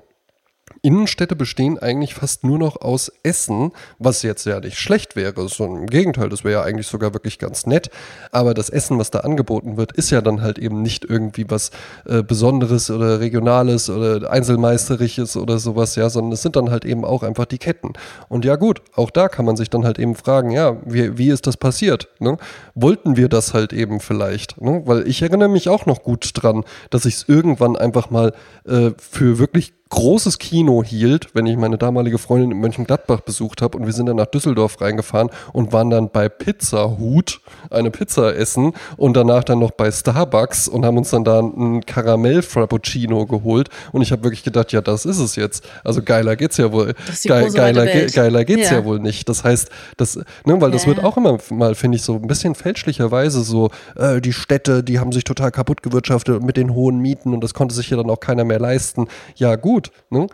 [0.81, 5.47] Innenstädte bestehen eigentlich fast nur noch aus Essen, was jetzt ja nicht schlecht wäre.
[5.47, 7.89] So im Gegenteil, das wäre ja eigentlich sogar wirklich ganz nett.
[8.31, 11.71] Aber das Essen, was da angeboten wird, ist ja dann halt eben nicht irgendwie was
[12.05, 17.05] äh, Besonderes oder Regionales oder Einzelmeisterisches oder sowas, ja, sondern es sind dann halt eben
[17.05, 17.93] auch einfach die Ketten.
[18.29, 21.29] Und ja gut, auch da kann man sich dann halt eben fragen, ja, wie, wie
[21.29, 22.09] ist das passiert?
[22.19, 22.37] Ne?
[22.75, 24.59] Wollten wir das halt eben vielleicht?
[24.61, 24.83] Ne?
[24.85, 28.33] Weil ich erinnere mich auch noch gut dran, dass ich es irgendwann einfach mal
[28.65, 33.77] äh, für wirklich großes Kino hielt, wenn ich meine damalige Freundin in Mönchengladbach besucht habe
[33.77, 38.35] und wir sind dann nach Düsseldorf reingefahren und waren dann bei Pizza Hut eine Pizza
[38.35, 43.25] essen und danach dann noch bei Starbucks und haben uns dann da einen Karamell Frappuccino
[43.25, 45.67] geholt und ich habe wirklich gedacht, ja, das ist es jetzt.
[45.83, 46.95] Also geiler geht's ja wohl.
[47.21, 48.77] Ge geiler, ge geiler geht's ja.
[48.77, 48.85] ja.
[48.85, 49.27] wohl nicht.
[49.27, 50.69] Das heißt, das, ne, weil ja.
[50.69, 54.85] das wird auch immer mal, finde ich, so ein bisschen fälschlicherweise so, äh, die Städte,
[54.85, 57.97] die haben sich total kaputt gewirtschaftet mit den hohen Mieten und das konnte sich ja
[57.97, 59.07] dann auch keiner mehr leisten.
[59.35, 59.91] Ja, gut gut.
[60.09, 60.27] Ne?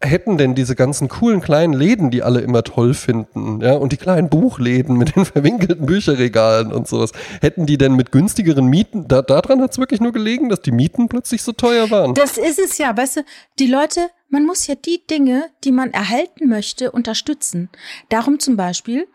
[0.00, 3.96] hätten denn diese ganzen coolen kleinen Läden, die alle immer toll finden, ja, und die
[3.96, 9.22] kleinen Buchläden mit den verwinkelten Bücherregalen und sowas, hätten die denn mit günstigeren Mieten, da,
[9.22, 12.14] daran hat es wirklich nur gelegen, dass die Mieten plötzlich so teuer waren?
[12.14, 13.20] Das ist es ja, weißt du,
[13.58, 17.68] die Leute, man muss ja die Dinge, die man erhalten möchte, unterstützen.
[18.08, 19.08] Darum zum Beispiel,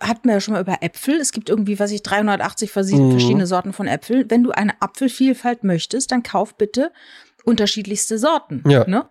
[0.00, 1.16] hatten wir ja schon mal über Äpfel.
[1.16, 3.10] Es gibt irgendwie, was ich, 380 mhm.
[3.10, 4.30] verschiedene Sorten von Äpfeln.
[4.30, 6.90] Wenn du eine Apfelvielfalt möchtest, dann kauf bitte
[7.44, 8.62] unterschiedlichste Sorten.
[8.66, 8.86] Ja.
[8.86, 9.06] Ne?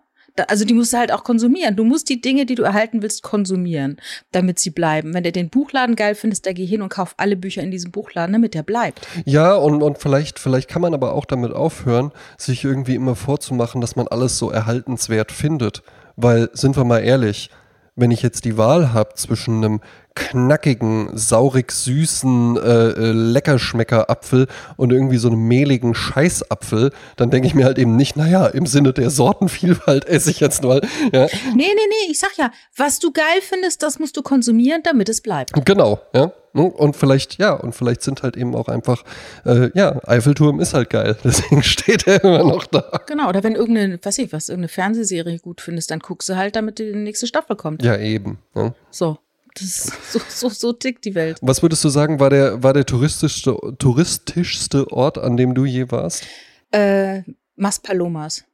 [0.48, 1.76] Also die musst du halt auch konsumieren.
[1.76, 3.98] Du musst die Dinge, die du erhalten willst, konsumieren,
[4.32, 5.14] damit sie bleiben.
[5.14, 7.92] Wenn du den Buchladen geil findest, da geh hin und kauf alle Bücher in diesem
[7.92, 9.06] Buchladen, damit der bleibt.
[9.24, 13.80] Ja, und, und vielleicht, vielleicht kann man aber auch damit aufhören, sich irgendwie immer vorzumachen,
[13.80, 15.82] dass man alles so erhaltenswert findet.
[16.16, 17.50] Weil, sind wir mal ehrlich,
[17.96, 19.80] wenn ich jetzt die Wahl habe zwischen einem
[20.14, 24.46] knackigen, saurig süßen äh, äh, Leckerschmecker-Apfel
[24.76, 28.66] und irgendwie so einem mehligen Scheißapfel, dann denke ich mir halt eben nicht, naja, im
[28.66, 30.80] Sinne der Sortenvielfalt esse ich jetzt mal.
[31.12, 31.26] Ja.
[31.26, 35.08] Nee, nee, nee, ich sag ja, was du geil findest, das musst du konsumieren, damit
[35.08, 35.52] es bleibt.
[35.64, 36.32] Genau, ja.
[36.52, 39.02] Und vielleicht, ja, und vielleicht sind halt eben auch einfach,
[39.44, 43.00] äh, ja, Eiffelturm ist halt geil, deswegen steht er immer noch da.
[43.08, 46.54] Genau, oder wenn irgendeine, weiß ich was, irgendeine Fernsehserie gut findest, dann guckst du halt,
[46.54, 47.82] damit die nächste Staffel kommt.
[47.82, 48.38] Ja, eben.
[48.54, 48.72] Ja.
[48.90, 49.18] So.
[49.54, 51.38] Das so, so, so tickt die Welt.
[51.40, 55.90] Was würdest du sagen, war der, war der touristischste, touristischste Ort, an dem du je
[55.90, 56.24] warst?
[56.72, 57.22] Äh,
[57.56, 58.44] Maspalomas.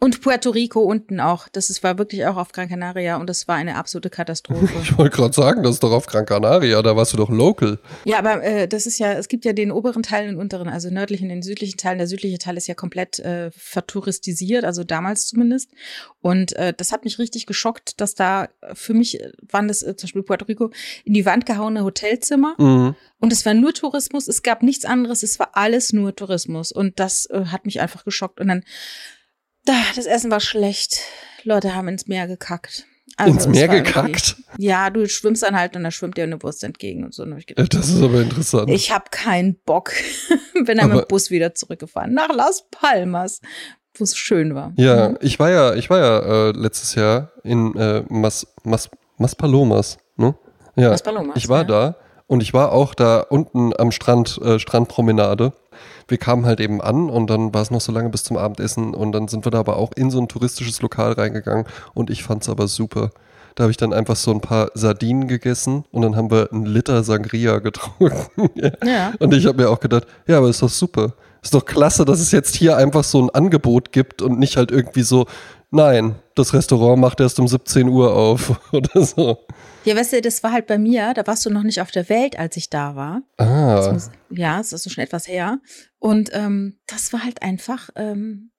[0.00, 1.48] Und Puerto Rico unten auch.
[1.48, 4.68] Das ist, war wirklich auch auf Gran Canaria und das war eine absolute Katastrophe.
[4.84, 7.78] Ich wollte gerade sagen, das ist doch auf Gran Canaria, da warst du doch local.
[8.04, 10.68] ja, aber äh, das ist ja, es gibt ja den oberen Teil und den unteren,
[10.68, 11.96] also nördlichen und den südlichen Teil.
[11.96, 15.70] Der südliche Teil ist ja komplett äh, vertouristisiert, also damals zumindest.
[16.20, 19.18] Und äh, das hat mich richtig geschockt, dass da äh, für mich
[19.50, 20.70] waren das äh, zum Beispiel Puerto Rico
[21.04, 22.54] in die Wand gehauene Hotelzimmer.
[22.58, 22.94] Mhm.
[23.20, 26.72] Und es war nur Tourismus, es gab nichts anderes, es war alles nur Tourismus.
[26.72, 28.40] Und das äh, hat mich einfach geschockt.
[28.40, 28.64] Und dann, da,
[29.96, 31.00] das Essen war schlecht.
[31.42, 32.84] Leute haben ins Meer gekackt.
[33.16, 34.36] Also Ins Meer gekackt?
[34.58, 37.22] Ja, du schwimmst dann halt und da schwimmt dir eine Wurst entgegen und so.
[37.22, 38.68] Und gedacht, Das ist aber interessant.
[38.70, 39.92] ich habe keinen Bock.
[40.54, 43.40] Bin dann mit Aber- dem Bus wieder zurückgefahren nach Las Palmas,
[43.96, 44.72] wo es schön war.
[44.76, 45.18] Ja, Mhm.
[45.20, 50.34] ich war ja, ich war ja äh, letztes Jahr in äh, Mas, Mas, Maspalomas, ne?
[50.74, 51.64] Ja, Las Palomas, ich war ja.
[51.64, 51.96] da
[52.26, 55.52] und ich war auch da unten am Strand, äh, Strandpromenade.
[56.08, 58.94] Wir kamen halt eben an und dann war es noch so lange bis zum Abendessen
[58.94, 62.22] und dann sind wir da aber auch in so ein touristisches Lokal reingegangen und ich
[62.22, 63.10] fand's aber super.
[63.54, 66.66] Da habe ich dann einfach so ein paar Sardinen gegessen und dann haben wir einen
[66.66, 68.50] Liter Sangria getrunken.
[68.84, 69.12] Ja.
[69.18, 71.14] Und ich habe mir auch gedacht, ja, aber ist doch super.
[71.40, 74.70] Ist doch klasse, dass es jetzt hier einfach so ein Angebot gibt und nicht halt
[74.70, 75.26] irgendwie so,
[75.74, 79.38] nein, das Restaurant macht erst um 17 Uhr auf oder so.
[79.84, 82.08] Ja, weißt du, das war halt bei mir, da warst du noch nicht auf der
[82.08, 83.22] Welt, als ich da war.
[83.36, 85.58] Das Ah, muss, ja, es ist schon etwas her.
[85.98, 88.50] Und ähm, das war halt einfach, ähm,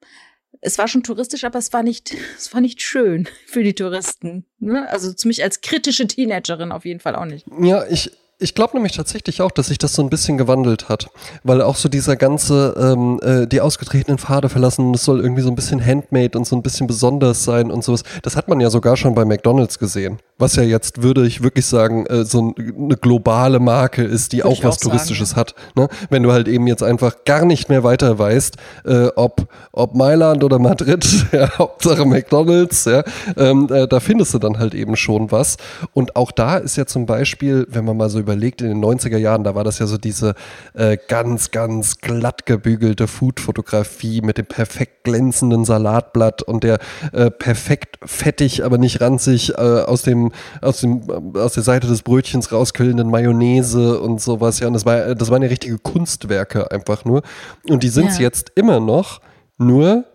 [0.61, 4.45] es war schon touristisch, aber es war nicht, es war nicht schön für die Touristen.
[4.59, 4.87] Ne?
[4.89, 7.45] Also zu mich als kritische Teenagerin auf jeden Fall auch nicht.
[7.59, 11.07] ja, ich, ich glaube nämlich tatsächlich auch, dass sich das so ein bisschen gewandelt hat,
[11.43, 15.49] weil auch so dieser ganze, ähm, äh, die ausgetretenen Pfade verlassen, das soll irgendwie so
[15.49, 18.03] ein bisschen handmade und so ein bisschen besonders sein und sowas.
[18.23, 21.65] Das hat man ja sogar schon bei McDonald's gesehen, was ja jetzt, würde ich wirklich
[21.65, 25.37] sagen, äh, so ein, eine globale Marke ist, die auch ich was auch sagen, Touristisches
[25.37, 25.55] hat.
[25.75, 25.87] Ne?
[26.09, 30.43] Wenn du halt eben jetzt einfach gar nicht mehr weiter weißt, äh, ob, ob Mailand
[30.43, 33.01] oder Madrid, ja, Hauptsache McDonalds, ja,
[33.37, 35.55] ähm, äh, da findest du dann halt eben schon was.
[35.93, 39.17] Und auch da ist ja zum Beispiel, wenn man mal so überlegt, in den 90er
[39.17, 40.33] Jahren, da war das ja so diese
[40.73, 46.79] äh, ganz, ganz glatt gebügelte Food-Fotografie mit dem perfekt glänzenden Salatblatt und der
[47.13, 52.01] äh, perfekt fettig, aber nicht ranzig äh, aus dem, aus dem, aus der Seite des
[52.01, 54.59] Brötchens rausquellenden Mayonnaise und sowas.
[54.59, 57.21] Ja, und das war, das waren ja richtige Kunstwerke einfach nur.
[57.69, 58.23] Und die sind es Ja.
[58.23, 59.21] jetzt immer noch,
[59.57, 60.05] nur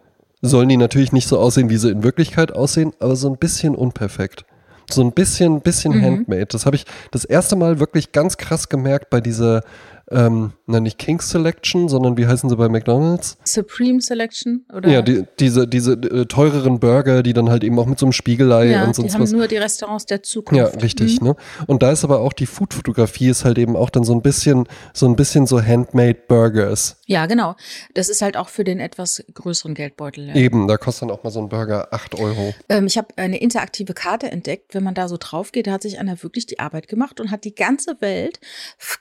[0.43, 3.75] sollen die natürlich nicht so aussehen, wie sie in Wirklichkeit aussehen, aber so ein bisschen
[3.75, 4.45] unperfekt.
[4.93, 6.03] So ein bisschen, bisschen Mhm.
[6.05, 6.47] handmade.
[6.47, 9.63] Das habe ich das erste Mal wirklich ganz krass gemerkt bei dieser,
[10.11, 13.39] ähm, na nicht King's Selection, sondern wie heißen sie bei McDonalds?
[13.45, 14.89] Supreme Selection oder?
[14.91, 18.13] Ja, die, diese, diese äh, teureren Burger, die dann halt eben auch mit so einem
[18.13, 19.33] Spiegelei ja, und die sonst haben was.
[19.33, 20.75] nur die Restaurants der Zukunft.
[20.75, 21.29] Ja, richtig, Mhm.
[21.29, 21.37] ne?
[21.67, 24.69] Und da ist aber auch die Food-Fotografie ist halt eben auch dann so ein bisschen,
[24.93, 26.97] so ein bisschen so handmade Burgers.
[27.07, 27.55] Ja, genau.
[27.95, 30.29] Das ist halt auch für den etwas größeren Geldbeutel.
[30.29, 30.35] Ja.
[30.35, 32.55] Eben, da kostet dann auch mal so ein Burger 8 Euro.
[32.69, 34.75] Ähm, ich habe eine interaktive Karte entdeckt.
[34.75, 37.31] Wenn man da so drauf geht, da hat sich einer wirklich die Arbeit gemacht und
[37.31, 38.39] hat die ganze Welt
[38.79, 39.01] f-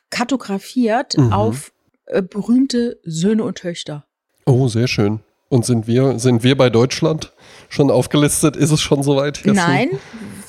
[0.99, 1.33] kartografiert Mhm.
[1.33, 1.71] auf
[2.05, 4.05] äh, berühmte Söhne und Töchter.
[4.45, 5.19] Oh, sehr schön.
[5.49, 7.33] Und sind wir, sind wir bei Deutschland
[7.69, 8.55] schon aufgelistet?
[8.55, 9.41] Ist es schon soweit?
[9.45, 9.89] Nein,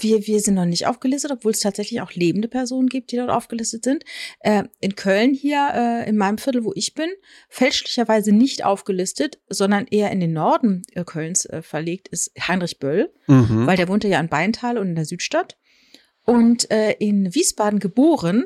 [0.01, 3.30] wir, wir sind noch nicht aufgelistet, obwohl es tatsächlich auch lebende Personen gibt, die dort
[3.30, 4.05] aufgelistet sind.
[4.40, 7.09] Äh, in Köln hier, äh, in meinem Viertel, wo ich bin,
[7.48, 13.11] fälschlicherweise nicht aufgelistet, sondern eher in den Norden äh, Kölns äh, verlegt ist Heinrich Böll,
[13.26, 13.66] Mhm.
[13.66, 15.57] weil der wohnte ja in Beintal und in der Südstadt.
[16.26, 18.44] Und äh, in Wiesbaden geboren,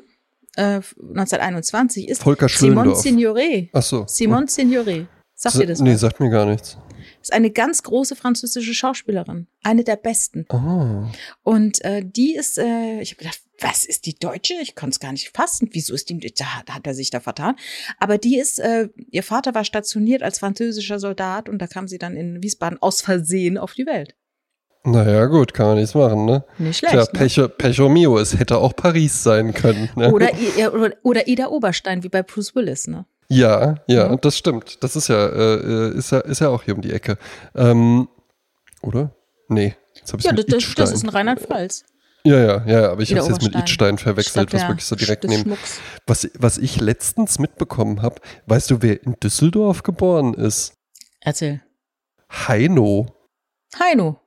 [0.56, 2.94] äh, 1921, ist Volker Simon.
[2.94, 3.70] Signoret.
[3.72, 4.04] Ach so.
[4.06, 5.06] Simon Signoret.
[5.34, 6.00] Sagt ihr das Nee, was?
[6.00, 6.78] sagt mir gar nichts.
[7.20, 9.46] Ist eine ganz große französische Schauspielerin.
[9.62, 10.46] Eine der besten.
[10.50, 11.06] Oh.
[11.42, 14.54] Und äh, die ist, äh, ich habe gedacht, was ist die Deutsche?
[14.60, 15.70] Ich konnte es gar nicht fassen.
[15.72, 17.56] Wieso ist die, da, da hat er sich da vertan.
[17.98, 21.98] Aber die ist, äh, ihr Vater war stationiert als französischer Soldat und da kam sie
[21.98, 24.14] dann in Wiesbaden aus Versehen auf die Welt.
[24.86, 26.44] Naja, gut, kann man nichts machen, ne?
[26.58, 26.92] Nicht schlecht.
[26.94, 27.08] Tja, ne?
[27.12, 29.88] Pecho, Pecho Mio, es hätte auch Paris sein können.
[29.96, 30.12] Ne?
[30.12, 30.28] Oder,
[30.58, 33.06] ja, oder, oder Ida Oberstein, wie bei Bruce Willis, ne?
[33.28, 34.16] Ja, ja, Ja.
[34.16, 34.82] das stimmt.
[34.84, 37.16] Das ist ja, äh, ist ja, ist ja auch hier um die Ecke.
[37.54, 38.08] Ähm,
[38.82, 39.10] oder?
[39.48, 40.84] Nee, jetzt habe ich Ja, mit das, das, Idstein.
[40.84, 41.84] das ist in Rheinland-Pfalz.
[42.26, 43.54] Ja, ja, ja, ja, aber ich habe es jetzt mit.
[43.54, 45.24] Idstein verwechselt, Stadt was wirklich so direkt.
[45.32, 45.80] Schmucks.
[46.06, 48.16] Was, was ich letztens mitbekommen habe,
[48.46, 50.74] weißt du, wer in Düsseldorf geboren ist?
[51.20, 51.62] Erzähl.
[52.30, 53.06] Heino.
[53.78, 54.20] Heino.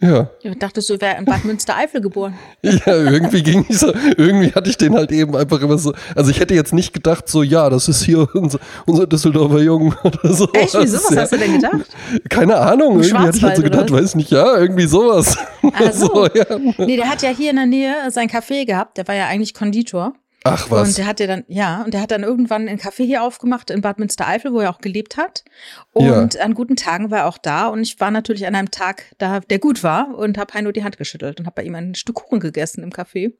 [0.00, 0.28] Ja.
[0.42, 2.34] Ich dachte, du wäre in Bad Münstereifel geboren.
[2.62, 6.30] Ja, irgendwie ging ich so, irgendwie hatte ich den halt eben einfach immer so, also
[6.30, 10.34] ich hätte jetzt nicht gedacht, so, ja, das ist hier unser, unser Düsseldorfer Jung oder
[10.34, 10.52] so.
[10.52, 10.74] Echt?
[10.78, 10.98] Wieso?
[10.98, 11.86] Was ja, hast du denn gedacht?
[12.28, 15.36] Keine Ahnung, Im irgendwie hatte ich halt so gedacht, weiß nicht, ja, irgendwie sowas.
[15.62, 16.26] Ach so.
[16.26, 16.44] ja.
[16.78, 18.98] Nee, der hat ja hier in der Nähe sein Café gehabt.
[18.98, 20.14] Der war ja eigentlich Konditor.
[20.54, 20.88] Ach was.
[20.88, 23.70] Und der hat ja dann, ja, und der hat dann irgendwann ein Café hier aufgemacht
[23.70, 25.44] in Bad Münstereifel, wo er auch gelebt hat.
[25.92, 26.40] Und Ja.
[26.42, 27.66] an guten Tagen war er auch da.
[27.68, 30.84] Und ich war natürlich an einem Tag da, der gut war und habe Heino die
[30.84, 33.32] Hand geschüttelt und habe bei ihm ein Stück Kuchen gegessen im Café.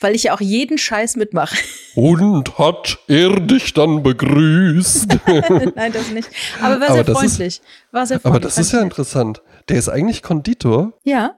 [0.00, 1.56] Weil ich ja auch jeden Scheiß mitmache.
[1.94, 5.16] Und hat er dich dann begrüßt?
[5.76, 6.28] Nein, das nicht.
[6.60, 7.60] Aber war Aber sehr ist- freundlich.
[7.92, 8.54] war sehr aber freundlich.
[8.54, 9.42] das ist ja interessant.
[9.68, 10.92] Der ist eigentlich Konditor.
[11.04, 11.36] Ja.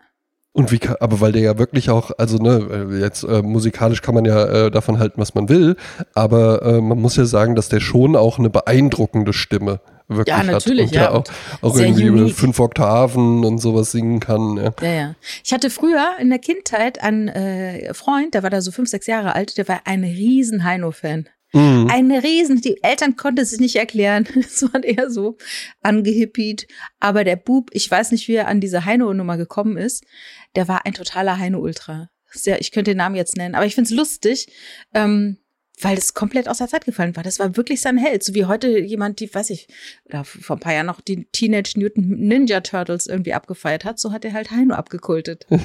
[0.56, 4.14] Und wie, aber weil der ja wirklich auch, also ne, äh, jetzt äh, musikalisch kann
[4.14, 5.76] man ja äh, davon halten, was man will,
[6.14, 10.38] aber äh, man muss ja sagen, dass der schon auch eine beeindruckende Stimme wirklich Ja,
[10.38, 10.46] hat.
[10.46, 11.24] natürlich, und ja, auch,
[11.60, 12.34] auch irgendwie unique.
[12.34, 14.56] fünf Oktaven und sowas singen kann.
[14.56, 14.72] Ja.
[14.80, 15.14] Ja, ja.
[15.44, 19.06] Ich hatte früher in der Kindheit einen äh, Freund, der war da so fünf, sechs
[19.06, 21.28] Jahre alt, der war ein riesen Heino-Fan.
[21.52, 21.88] Mhm.
[21.90, 24.26] Ein riesen, die Eltern konnten es sich nicht erklären.
[24.36, 25.38] Es waren eher so
[25.82, 26.66] angehippied.
[27.00, 30.04] Aber der Bub, ich weiß nicht, wie er an diese Heino-Nummer gekommen ist,
[30.56, 32.08] der war ein totaler Heino-Ultra.
[32.32, 34.48] Sehr, ich könnte den Namen jetzt nennen, aber ich find's lustig,
[34.94, 35.38] ähm,
[35.80, 37.22] weil es komplett aus der Zeit gefallen war.
[37.22, 38.22] Das war wirklich sein Held.
[38.22, 39.68] So wie heute jemand, die, weiß ich,
[40.06, 44.10] oder vor ein paar Jahren noch die Teenage Mutant Ninja Turtles irgendwie abgefeiert hat, so
[44.10, 45.46] hat er halt Heino abgekultet.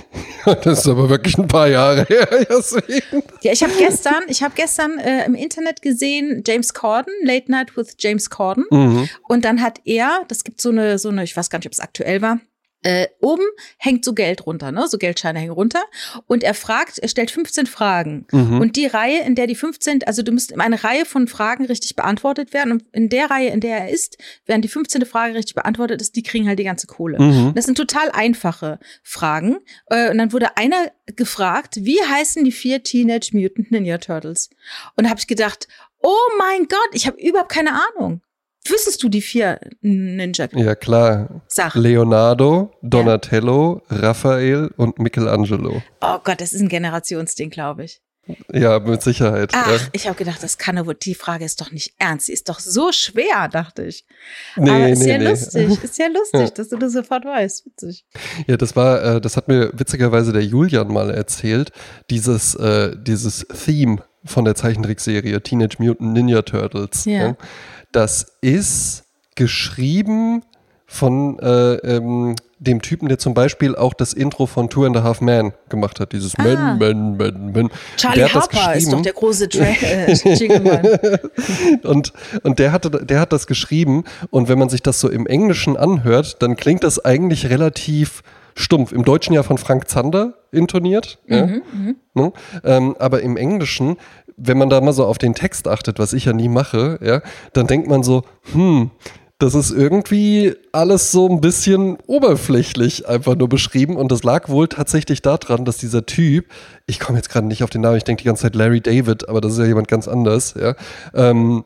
[0.63, 3.03] Das ist aber wirklich ein paar Jahre her, Jasmin.
[3.41, 7.77] Ja, ich habe gestern, ich habe gestern äh, im Internet gesehen, James Corden, Late Night
[7.77, 8.65] with James Corden.
[8.71, 9.07] Mhm.
[9.27, 11.73] Und dann hat er, das gibt so eine, so eine, ich weiß gar nicht, ob
[11.73, 12.39] es aktuell war.
[12.83, 13.43] Äh, oben
[13.77, 14.87] hängt so Geld runter, ne?
[14.87, 15.83] So Geldscheine hängen runter.
[16.27, 18.25] Und er fragt, er stellt 15 Fragen.
[18.31, 18.59] Mhm.
[18.59, 21.95] Und die Reihe, in der die 15, also du musst eine Reihe von Fragen richtig
[21.95, 22.71] beantwortet werden.
[22.73, 25.05] Und in der Reihe, in der er ist, während die 15.
[25.05, 27.19] Frage richtig beantwortet ist, die kriegen halt die ganze Kohle.
[27.19, 27.53] Mhm.
[27.55, 29.59] Das sind total einfache Fragen.
[29.87, 34.49] Äh, Und dann wurde einer gefragt, wie heißen die vier Teenage Mutant Ninja Turtles?
[34.95, 35.67] Und da habe ich gedacht,
[36.01, 38.21] oh mein Gott, ich habe überhaupt keine Ahnung.
[38.67, 41.41] Wüsstest du die vier Ninja Ja, klar.
[41.47, 41.81] Sachen?
[41.81, 45.81] Leonardo, Donatello, Raphael und Michelangelo.
[46.01, 48.01] Oh Gott, das ist ein Generationsding, glaube ich.
[48.53, 49.49] Ja, mit Sicherheit.
[49.53, 49.79] Ach, ja.
[49.93, 52.27] ich habe gedacht, das kann aber, die Frage ist doch nicht ernst.
[52.27, 54.05] Die ist doch so schwer, dachte ich.
[54.55, 55.29] Nee, aber ist nee, ja nee.
[55.29, 56.49] lustig, ist ja lustig, Ja.
[56.49, 57.65] dass du das sofort weißt.
[57.65, 58.05] Witzig.
[58.47, 61.71] Ja, das war, äh, das hat mir witzigerweise der Julian mal erzählt.
[62.11, 67.05] Dieses, äh, dieses Theme von der Zeichentrickserie Teenage Mutant Ninja Turtles.
[67.05, 67.35] Ja.
[67.91, 69.03] Das ist
[69.35, 70.43] geschrieben
[70.85, 75.03] von äh, ähm, dem Typen, der zum Beispiel auch das Intro von Two and a
[75.03, 76.11] Half Men gemacht hat.
[76.11, 76.43] Dieses Ah.
[76.43, 77.69] Men, Men, Men, Men.
[77.97, 78.91] Charlie Der hat das Harper ist geschrieben.
[78.91, 81.17] doch der große Dra äh.
[81.87, 82.13] Und,
[82.43, 84.03] und der, hatte, der hat das geschrieben.
[84.29, 88.21] Und wenn man sich das so im Englischen anhört, dann klingt das eigentlich relativ
[88.53, 88.91] stumpf.
[88.91, 91.19] Im Deutschen ja von Frank Zander intoniert.
[91.27, 91.47] Ja.
[92.13, 92.33] Ne?
[92.65, 93.95] Ähm, aber im Englischen,
[94.37, 97.21] wenn man da mal so auf den Text achtet, was ich ja nie mache, ja,
[97.53, 98.23] dann denkt man so,
[98.53, 98.91] hm,
[99.41, 103.95] das ist irgendwie alles so ein bisschen oberflächlich einfach nur beschrieben.
[103.95, 106.45] Und das lag wohl tatsächlich daran, dass dieser Typ,
[106.85, 109.27] ich komme jetzt gerade nicht auf den Namen, ich denke die ganze Zeit Larry David,
[109.29, 110.75] aber das ist ja jemand ganz anders, ja.
[111.15, 111.63] Ähm,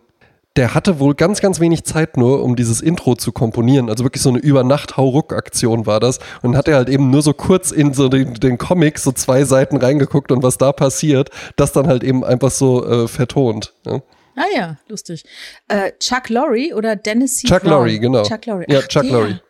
[0.55, 3.89] der hatte wohl ganz, ganz wenig Zeit nur, um dieses Intro zu komponieren.
[3.89, 6.19] Also wirklich so eine Über-Nacht-Hauruck-Aktion war das.
[6.41, 9.11] Und dann hat er halt eben nur so kurz in so den, den Comic so
[9.11, 13.73] zwei Seiten reingeguckt und was da passiert, das dann halt eben einfach so äh, vertont.
[13.85, 14.01] Ja.
[14.37, 15.23] Ah ja, lustig.
[15.69, 17.47] Äh, Chuck Lorre oder Dennis C.
[17.47, 17.71] Chuck Brown?
[17.71, 18.23] Lorre, genau.
[18.23, 18.65] Chuck Lorre.
[18.67, 19.11] Ja, Ach, Chuck der.
[19.11, 19.41] Lorre.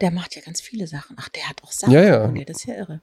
[0.00, 1.16] Der macht ja ganz viele Sachen.
[1.18, 1.92] Ach, der hat auch Sachen.
[1.92, 2.18] Ja, ja.
[2.18, 2.50] komponiert.
[2.50, 3.00] Das ist ja irre.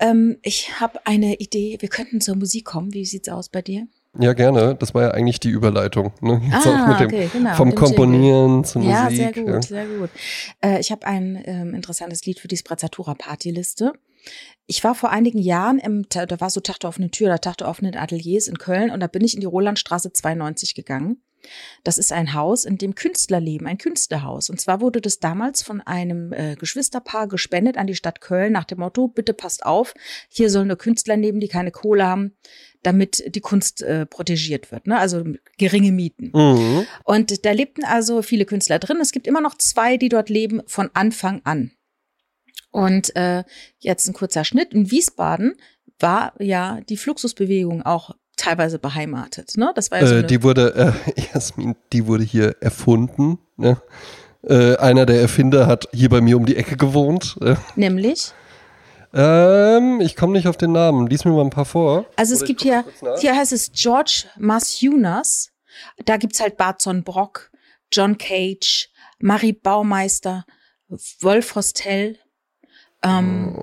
[0.00, 1.76] Ähm, ich habe eine Idee.
[1.80, 2.92] Wir könnten zur Musik kommen.
[2.92, 3.86] Wie sieht's aus bei dir?
[4.18, 4.74] Ja, gerne.
[4.74, 6.12] Das war ja eigentlich die Überleitung.
[6.20, 6.40] Ne?
[6.44, 9.18] Jetzt Ah, auch mit dem, okay, genau, vom mit dem Komponieren zur ja, Musik.
[9.18, 9.62] sehr gut, ja.
[9.62, 10.10] sehr gut.
[10.60, 13.92] Äh, ich habe ein ähm, interessantes Lied für die Sprezzatura Partyliste.
[14.66, 17.58] Ich war vor einigen Jahren im, da war so Tag der offenen Tür oder Tag
[17.58, 21.22] der offenen Ateliers in Köln und da bin ich in die Rolandstraße 92 gegangen.
[21.84, 24.50] Das ist ein Haus, in dem Künstler leben, ein Künstlerhaus.
[24.50, 28.64] Und zwar wurde das damals von einem äh, Geschwisterpaar gespendet an die Stadt Köln nach
[28.64, 29.94] dem Motto, bitte passt auf,
[30.28, 32.36] hier sollen nur Künstler leben, die keine Kohle haben,
[32.82, 34.86] damit die Kunst äh, protegiert wird.
[34.86, 34.98] Ne?
[34.98, 35.24] Also
[35.56, 36.30] geringe Mieten.
[36.32, 36.86] Mhm.
[37.04, 38.98] Und da lebten also viele Künstler drin.
[39.00, 41.72] Es gibt immer noch zwei, die dort leben von Anfang an.
[42.70, 43.44] Und äh,
[43.78, 44.72] jetzt ein kurzer Schnitt.
[44.72, 45.54] In Wiesbaden
[45.98, 49.56] war ja die Fluxusbewegung auch teilweise beheimatet.
[49.56, 49.72] Ne?
[49.74, 53.38] Das war ja so Äh, die wurde, äh, Jasmin, die wurde hier erfunden.
[53.56, 53.80] Ne?
[54.42, 57.36] Äh, einer der Erfinder hat hier bei mir um die Ecke gewohnt.
[57.40, 58.32] Äh, nämlich,
[59.14, 61.06] ähm, ich komme nicht auf den Namen.
[61.06, 62.06] Lies mir mal ein paar vor.
[62.16, 62.84] also es Oder gibt hier,
[63.20, 65.50] hier heißt es George Masjunas.
[66.04, 67.50] Da gibt's halt Barton Brock,
[67.92, 68.88] John Cage,
[69.20, 70.44] Marie Baumeister,
[71.20, 72.18] Wolf Hostel,
[73.02, 73.54] ähm,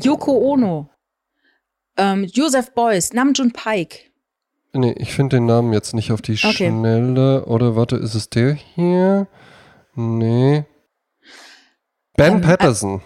[0.00, 0.90] Yoko Ono,
[1.96, 3.98] ähm, Joseph Beuys, Namjoon Pike.
[4.74, 6.68] Nee, ich finde den Namen jetzt nicht auf die Okay.
[6.70, 7.44] Schnelle.
[7.44, 9.26] Oder warte, ist es der hier?
[9.94, 10.64] Nee.
[12.16, 13.02] Ben Ähm, Patterson.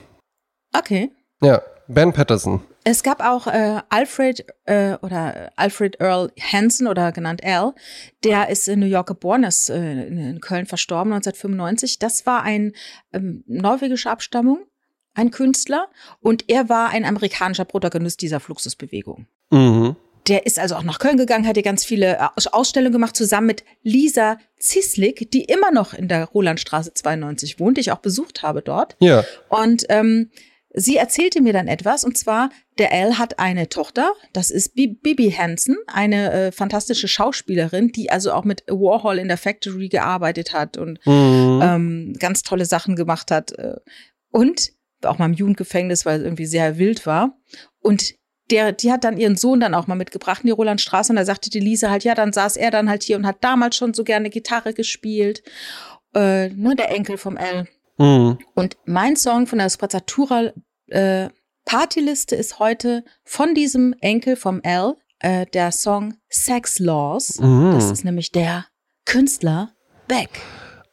[0.78, 1.10] Okay.
[1.40, 2.62] Ja, Ben Patterson.
[2.88, 7.74] Es gab auch äh, Alfred äh, oder Alfred Earl Hansen oder genannt Al,
[8.22, 11.98] der ist in New York geboren, ist äh, in Köln verstorben 1995.
[11.98, 12.74] Das war ein
[13.12, 14.66] ähm, norwegischer Abstammung,
[15.14, 15.88] ein Künstler
[16.20, 19.26] und er war ein amerikanischer Protagonist dieser Fluxusbewegung.
[19.50, 19.96] Mhm.
[20.28, 23.48] Der ist also auch nach Köln gegangen, hat hier ganz viele äh, Ausstellungen gemacht, zusammen
[23.48, 28.42] mit Lisa Zislik, die immer noch in der Rolandstraße 92 wohnt, die ich auch besucht
[28.42, 28.96] habe dort.
[29.00, 29.24] Ja.
[29.48, 30.30] Und ähm,
[30.76, 35.32] sie erzählte mir dann etwas, und zwar, der Al hat eine Tochter, das ist Bibi
[35.36, 40.76] Hansen, eine äh, fantastische Schauspielerin, die also auch mit Warhol in der Factory gearbeitet hat
[40.76, 41.60] und Mhm.
[41.62, 43.52] ähm, ganz tolle Sachen gemacht hat.
[43.58, 43.76] äh,
[44.30, 44.72] Und
[45.02, 47.38] auch mal im Jugendgefängnis, weil es irgendwie sehr wild war.
[47.80, 48.14] Und
[48.50, 51.24] der, die hat dann ihren Sohn dann auch mal mitgebracht in die Rolandstraße und da
[51.24, 53.92] sagte die Lisa halt, ja, dann saß er dann halt hier und hat damals schon
[53.94, 55.42] so gerne Gitarre gespielt.
[56.14, 57.66] Äh, ne, der Enkel vom Al.
[57.98, 58.38] Mhm.
[58.54, 60.52] Und mein Song von der Sprezzatura
[60.88, 61.28] äh,
[61.64, 67.40] Partyliste ist heute von diesem Enkel vom Al äh, der Song Sex Laws.
[67.40, 67.72] Mhm.
[67.72, 68.66] Das ist nämlich der
[69.04, 69.72] Künstler
[70.08, 70.30] Beck.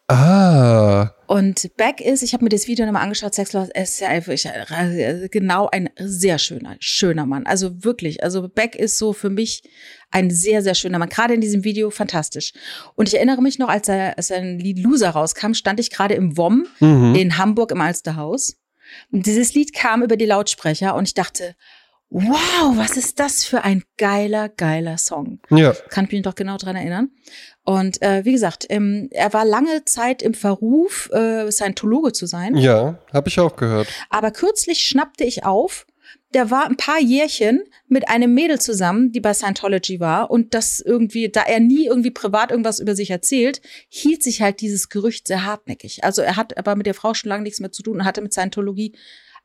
[0.07, 1.11] Ah.
[1.27, 4.09] Und Beck ist, ich habe mir das Video nochmal angeschaut, Sex Laws, er ist ja
[4.09, 7.45] einfach äh, genau ein sehr schöner, schöner Mann.
[7.45, 9.63] Also wirklich, also Beck ist so für mich
[10.11, 11.09] ein sehr, sehr schöner Mann.
[11.09, 12.53] Gerade in diesem Video fantastisch.
[12.95, 16.13] Und ich erinnere mich noch, als er, als sein Lied Loser rauskam, stand ich gerade
[16.15, 17.15] im WOM Mhm.
[17.15, 18.57] in Hamburg im Alsterhaus.
[19.11, 21.55] Und dieses Lied kam über die Lautsprecher und ich dachte,
[22.13, 25.39] wow, was ist das für ein geiler, geiler Song.
[25.49, 25.73] Ja.
[25.89, 27.09] Kann ich mich doch genau dran erinnern.
[27.63, 32.55] Und äh, wie gesagt, ähm, er war lange Zeit im Verruf, äh, Scientologe zu sein.
[32.55, 33.87] Ja, habe ich auch gehört.
[34.09, 35.87] Aber kürzlich schnappte ich auf,
[36.33, 40.31] der war ein paar Jährchen mit einem Mädel zusammen, die bei Scientology war.
[40.31, 44.61] Und das irgendwie, da er nie irgendwie privat irgendwas über sich erzählt, hielt sich halt
[44.61, 46.03] dieses Gerücht sehr hartnäckig.
[46.03, 48.21] Also er hat aber mit der Frau schon lange nichts mehr zu tun und hatte
[48.21, 48.95] mit Scientologie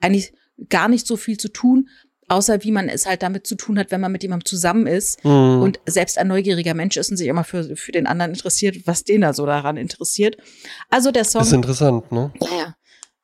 [0.01, 0.33] eigentlich
[0.69, 1.89] gar nicht so viel zu tun,
[2.31, 5.25] außer wie man es halt damit zu tun hat, wenn man mit jemandem zusammen ist
[5.25, 5.63] Mhm.
[5.63, 9.05] und selbst ein neugieriger Mensch ist und sich immer für, für den anderen interessiert, was
[9.05, 10.37] den da so daran interessiert.
[10.91, 12.31] Also der Song, Ist interessant, ne?
[12.43, 12.75] ja, ja,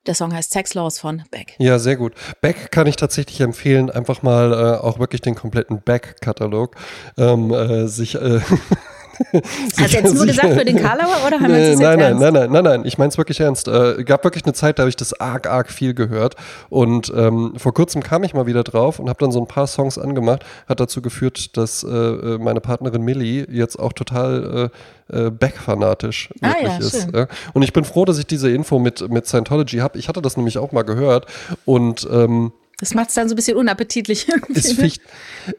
[0.06, 1.54] der Song heißt Sex Laws von Beck.
[1.58, 2.14] Ja, sehr gut.
[2.40, 6.76] Beck kann ich tatsächlich empfehlen, einfach mal äh, auch wirklich den kompletten Beck-Katalog
[7.16, 8.14] ähm, äh, sich.
[8.16, 8.40] Äh,
[9.78, 12.18] Hast du jetzt nur gesagt für den Karlauer oder haben wir Nee, jetzt nein, nein,
[12.18, 13.68] nein, nein, nein, nein, ich meine es wirklich ernst.
[13.68, 16.36] Äh, gab wirklich eine Zeit, da habe ich das arg, arg viel gehört.
[16.68, 19.66] Und ähm, vor kurzem kam ich mal wieder drauf und habe dann so ein paar
[19.66, 20.44] Songs angemacht.
[20.68, 24.70] Hat dazu geführt, dass äh, äh, meine Partnerin Millie jetzt auch total
[25.10, 27.02] äh, äh, Beck-fanatisch Ah, wirklich ja, ist.
[27.10, 27.26] schön.
[27.52, 29.98] Und ich bin froh, dass ich diese Info mit, mit Scientology habe.
[29.98, 31.26] Ich hatte das nämlich auch mal gehört.
[31.64, 34.28] Und ähm, Das macht es dann so ein bisschen unappetitlich.
[34.28, 34.74] irgendwie, es ne?
[34.74, 35.02] ficht,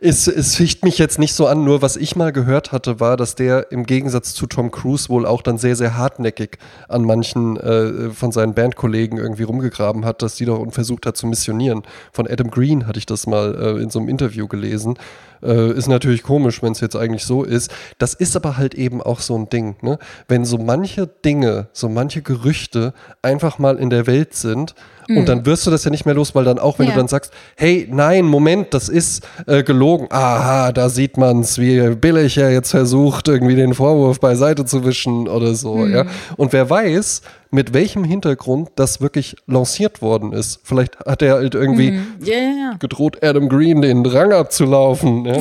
[0.02, 3.16] es, es ficht mich jetzt nicht so an, nur was ich mal gehört hatte, war,
[3.18, 6.58] dass der im Gegensatz zu Tom Cruise wohl auch dann sehr, sehr hartnäckig
[6.90, 11.16] an manchen äh, von seinen Bandkollegen irgendwie rumgegraben hat, dass die doch und versucht hat
[11.16, 11.84] zu missionieren.
[12.12, 14.98] Von Adam Green hatte ich das mal äh, in so einem Interview gelesen.
[15.46, 17.72] Äh, ist natürlich komisch, wenn es jetzt eigentlich so ist.
[17.98, 20.00] Das ist aber halt eben auch so ein Ding, ne?
[20.28, 24.74] Wenn so manche Dinge, so manche Gerüchte einfach mal in der Welt sind
[25.08, 26.94] und dann wirst du das ja nicht mehr los, weil dann auch, wenn Ja.
[26.94, 30.08] du dann sagst, hey, nein, Moment, das ist äh, gelogen.
[30.10, 35.28] Aha, da sieht man's, wie billig er jetzt versucht, irgendwie den Vorwurf beiseite zu wischen
[35.28, 36.06] oder so, ja.
[36.38, 37.22] Und wer weiß,
[37.56, 40.60] mit welchem Hintergrund das wirklich lanciert worden ist.
[40.64, 42.74] Vielleicht hat er halt irgendwie Ja, ja, ja.
[42.78, 45.26] gedroht, Adam Green den Rang abzulaufen.
[45.26, 45.40] Ja?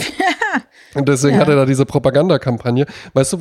[0.94, 1.40] Und deswegen Ja.
[1.40, 2.86] hat er da diese Propagandakampagne.
[3.14, 3.38] Weißt du,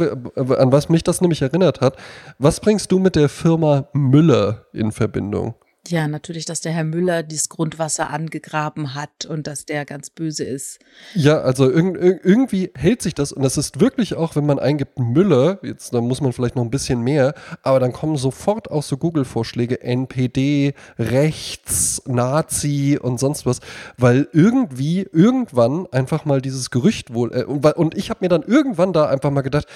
[0.57, 1.95] an was mich das nämlich erinnert hat?
[2.39, 5.53] Was bringst du mit der Firma Müller in Verbindung?
[5.89, 10.45] Ja, natürlich, dass der Herr Müller dieses Grundwasser angegraben hat und dass der ganz böse
[10.45, 10.79] ist.
[11.13, 14.59] Ja, also irg irg irgendwie hält sich das und das ist wirklich auch, wenn man
[14.59, 18.71] eingibt Müller, jetzt da muss man vielleicht noch ein bisschen mehr, aber dann kommen sofort
[18.71, 23.59] auch so Google-Vorschläge, NPD, rechts, Nazi und sonst was,
[23.97, 28.43] weil irgendwie irgendwann einfach mal dieses Gerücht wohl, äh, und, und ich habe mir dann
[28.43, 29.67] irgendwann da einfach mal gedacht,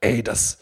[0.00, 0.56] ey, das,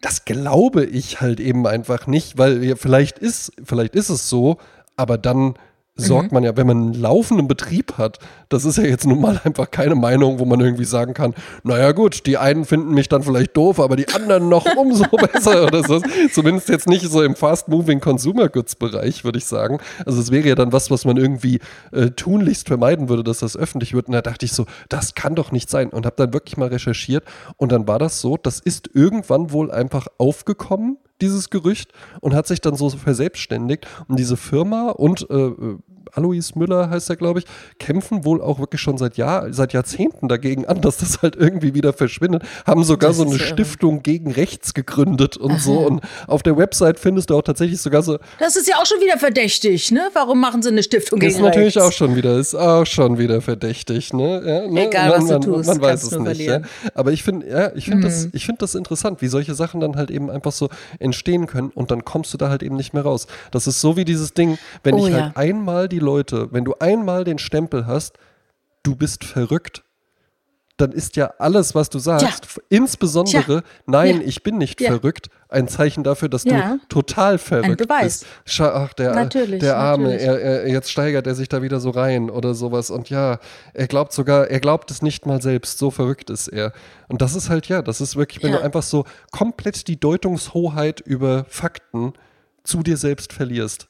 [0.00, 4.58] das glaube ich halt eben einfach nicht, weil vielleicht ist, vielleicht ist es so,
[4.96, 5.54] aber dann
[6.00, 9.40] sorgt man ja, wenn man einen laufenden Betrieb hat, das ist ja jetzt nun mal
[9.44, 13.22] einfach keine Meinung, wo man irgendwie sagen kann, naja gut, die einen finden mich dann
[13.22, 16.00] vielleicht doof, aber die anderen noch umso besser oder so.
[16.32, 19.78] Zumindest jetzt nicht so im Fast-Moving Consumer Goods Bereich, würde ich sagen.
[20.04, 21.60] Also es wäre ja dann was, was man irgendwie
[21.92, 24.08] äh, tunlichst vermeiden würde, dass das öffentlich wird.
[24.08, 25.90] Und da dachte ich so, das kann doch nicht sein.
[25.90, 27.24] Und habe dann wirklich mal recherchiert
[27.56, 32.46] und dann war das so, das ist irgendwann wohl einfach aufgekommen dieses Gerücht und hat
[32.46, 35.50] sich dann so verselbstständigt und diese Firma und äh,
[36.12, 37.46] Alois Müller heißt er, glaube ich,
[37.78, 41.74] kämpfen wohl auch wirklich schon seit Jahr, seit Jahrzehnten dagegen an, dass das halt irgendwie
[41.74, 42.42] wieder verschwindet.
[42.66, 43.48] Haben sogar so eine ist irre.
[43.48, 45.78] Stiftung gegen Rechts gegründet und so.
[45.78, 49.00] Und auf der Website findest du auch tatsächlich sogar so, Das ist ja auch schon
[49.00, 50.08] wieder verdächtig, ne?
[50.12, 51.88] Warum machen sie eine Stiftung ist gegen natürlich rechts?
[51.88, 54.42] auch schon wieder, ist auch schon wieder verdächtig, ne?
[54.44, 54.86] Ja, ne?
[54.86, 56.40] Egal, man, was du man, tust, man weiß es nicht.
[56.40, 56.60] Ja?
[56.94, 58.30] Aber ich finde, ja, ich finde das, Mhm.
[58.34, 61.90] ich finde das interessant, wie solche Sachen dann halt eben einfach so entstehen können und
[61.90, 63.26] dann kommst du da halt eben nicht mehr raus.
[63.50, 66.74] Das ist so wie dieses Ding, wenn Oh ich halt einmal die Leute, wenn du
[66.80, 68.18] einmal den Stempel hast,
[68.82, 69.84] du bist verrückt.
[70.76, 72.62] Dann ist ja alles, was du sagst, Tja.
[72.70, 74.26] insbesondere, nein, Ja.
[74.26, 74.88] ich bin nicht Ja.
[74.92, 76.78] verrückt, ein Zeichen dafür, dass Ja.
[76.88, 78.24] du total verrückt bist.
[78.60, 82.30] Ach, der, Natürlich, der Arme, er, er, jetzt steigert er sich da wieder so rein
[82.30, 82.90] oder sowas.
[82.90, 83.40] Und ja,
[83.74, 86.72] er glaubt sogar, er glaubt es nicht mal selbst, so verrückt ist er.
[87.08, 88.58] Und das ist halt, ja, das ist wirklich, wenn Ja.
[88.60, 92.14] du einfach so komplett die Deutungshoheit über Fakten
[92.64, 93.88] zu dir selbst verlierst.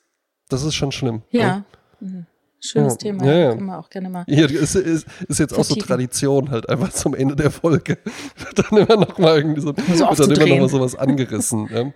[0.49, 1.23] Das ist schon schlimm.
[1.31, 1.65] ne?
[2.01, 2.07] Ja.
[2.09, 2.27] Mhm.
[2.63, 2.99] Schönes Ja.
[2.99, 3.25] Thema.
[3.25, 3.51] Ja, ja.
[3.55, 4.25] Können wir auch gerne mal.
[4.29, 5.75] Hier ist, ist, ist jetzt auch so.
[5.77, 7.97] Tradition halt einfach zum Ende der Folge.
[8.37, 11.69] Wird dann immer noch mal irgendwie so, wird dann immer noch mal sowas angerissen.
[11.73, 11.93] ja.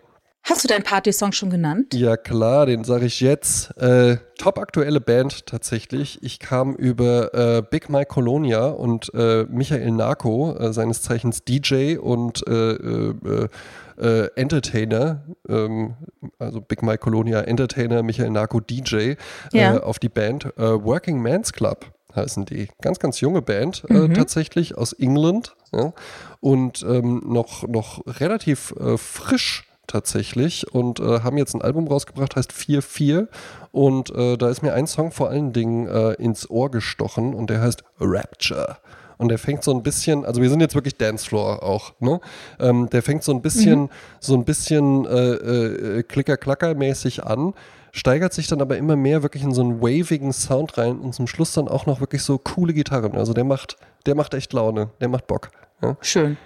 [0.47, 1.95] Hast du deinen Party-Song schon genannt?
[1.95, 3.75] Ja klar, den sage ich jetzt.
[3.79, 6.23] Äh, top aktuelle Band tatsächlich.
[6.23, 11.97] Ich kam über äh, Big Mike Colonia und äh, Michael Narko, äh, seines Zeichens DJ
[11.97, 15.95] und äh, äh, Entertainer, ähm,
[16.39, 19.15] also Big Mike Colonia Entertainer, Michael Narko DJ,
[19.53, 19.79] Ja.
[19.83, 22.69] auf die Band Working Man's Club heißen die.
[22.83, 24.15] Ganz, ganz junge Band äh, Mhm.
[24.15, 25.93] tatsächlich aus England ja?
[26.41, 32.37] und ähm, noch, noch relativ äh, frisch tatsächlich und äh, haben jetzt ein Album rausgebracht,
[32.37, 33.29] heißt 4-4
[33.73, 37.51] und äh, da ist mir ein Song vor allen Dingen äh, ins Ohr gestochen und
[37.51, 38.79] der heißt Rapture.
[39.17, 42.21] Und der fängt so ein bisschen, also wir sind jetzt wirklich Dancefloor auch, ne?
[42.59, 43.89] Ähm, der fängt so ein bisschen,
[44.21, 47.55] so ein bisschen äh, äh, Klicker-Klacker-mäßig an,
[47.93, 51.29] steigert sich dann aber immer mehr wirklich in so einen wavigen Sound rein und zum
[51.29, 53.17] Schluss dann auch noch wirklich so coole Gitarren.
[53.17, 53.77] Also der macht,
[54.07, 55.51] der macht echt Laune, der macht Bock.
[55.83, 55.97] Ja.
[56.01, 56.37] Schön.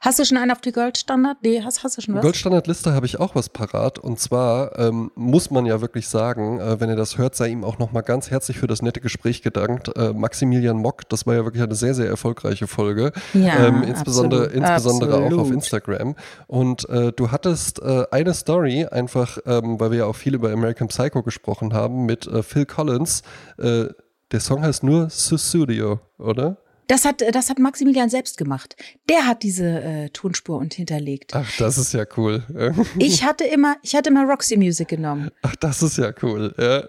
[0.00, 1.38] Hast du schon einen auf die Goldstandard?
[1.42, 2.22] Nee, hast, hast du schon was?
[2.22, 3.98] Goldstandardliste habe ich auch was parat.
[3.98, 7.64] Und zwar ähm, muss man ja wirklich sagen, äh, wenn ihr das hört, sei ihm
[7.64, 9.94] auch nochmal ganz herzlich für das nette Gespräch gedankt.
[9.96, 13.12] Äh, Maximilian Mock, das war ja wirklich eine sehr, sehr erfolgreiche Folge.
[13.34, 15.52] Ja, ähm, insbesondere absolut, insbesondere auch auf absolut.
[15.52, 16.14] Instagram.
[16.46, 20.50] Und äh, du hattest äh, eine Story, einfach, ähm, weil wir ja auch viel über
[20.50, 23.22] American Psycho gesprochen haben, mit äh, Phil Collins.
[23.58, 23.86] Äh,
[24.32, 26.58] der Song heißt nur Susudio, oder?
[26.88, 28.74] Das hat, das hat Maximilian selbst gemacht.
[29.10, 31.34] Der hat diese äh, Tonspur und hinterlegt.
[31.34, 32.42] Ach, das ist ja cool.
[32.98, 35.30] Ich hatte immer, ich hatte immer Roxy Music genommen.
[35.42, 36.54] Ach, das ist ja cool.
[36.58, 36.84] Ja.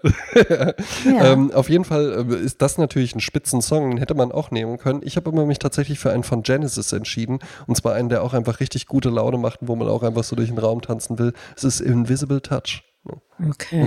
[1.04, 1.24] Ja.
[1.32, 4.78] ähm, auf jeden Fall äh, ist das natürlich ein Spitzensong, den hätte man auch nehmen
[4.78, 5.00] können.
[5.04, 7.38] Ich habe aber mich tatsächlich für einen von Genesis entschieden.
[7.66, 10.34] Und zwar einen, der auch einfach richtig gute Laune macht, wo man auch einfach so
[10.34, 11.32] durch den Raum tanzen will.
[11.56, 12.82] Es ist Invisible Touch.
[13.48, 13.82] Okay.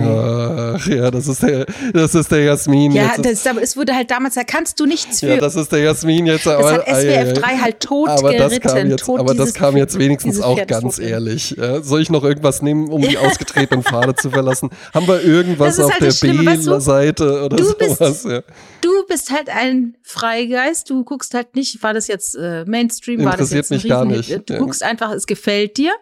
[0.76, 2.92] Ach ja, das ist der, das ist der Jasmin.
[2.92, 3.24] Ja, jetzt.
[3.24, 5.28] das, aber es wurde halt damals, da kannst du nichts für.
[5.28, 6.46] ja, das ist der Jasmin jetzt.
[6.46, 7.32] Aber, hat SWF ei, ei, ei.
[7.32, 10.66] 3 halt tot aber das kam geritten, jetzt, aber das dieses- kam jetzt wenigstens auch
[10.66, 11.52] ganz ehrlich.
[11.56, 14.70] Ja, soll ich noch irgendwas nehmen, um die ausgetretenen Pfade zu verlassen?
[14.92, 16.20] Haben wir irgendwas Das auf halt der das?
[16.20, 18.24] B-Seite oder Du bist- sowas?
[18.24, 18.42] Ja.
[18.80, 23.36] Du bist halt ein Freigeist, du guckst halt nicht, war das jetzt äh, Mainstream, war
[23.36, 24.50] das Interessiert jetzt ein mich gar nicht.
[24.50, 25.92] Du guckst einfach, es gefällt dir.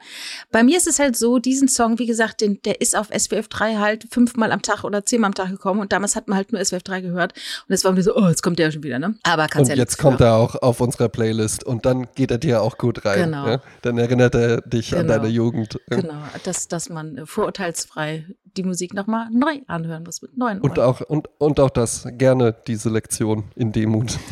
[0.50, 3.41] Bei mir ist es halt so, diesen Song, wie gesagt, den, der ist auf SWF
[3.48, 6.52] 3 halt fünfmal am Tag oder zehnmal am Tag gekommen und damals hat man halt
[6.52, 7.34] nur SWF 3 gehört
[7.68, 9.14] und es war mir so, oh, jetzt kommt der schon wieder, ne?
[9.22, 12.38] Aber kannst Und ja jetzt kommt er auch auf unserer Playlist und dann geht er
[12.38, 13.24] dir auch gut rein.
[13.24, 13.46] Genau.
[13.46, 13.62] Ja?
[13.82, 15.14] Dann erinnert er dich an Genau.
[15.14, 15.78] deine Jugend.
[15.88, 18.26] Genau, dass, dass man äh, vorurteilsfrei
[18.56, 22.54] die Musik nochmal neu anhören muss mit neuen Und auch, und, und auch das, gerne
[22.66, 24.18] diese Lektion in Demut.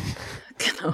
[0.77, 0.93] Genau.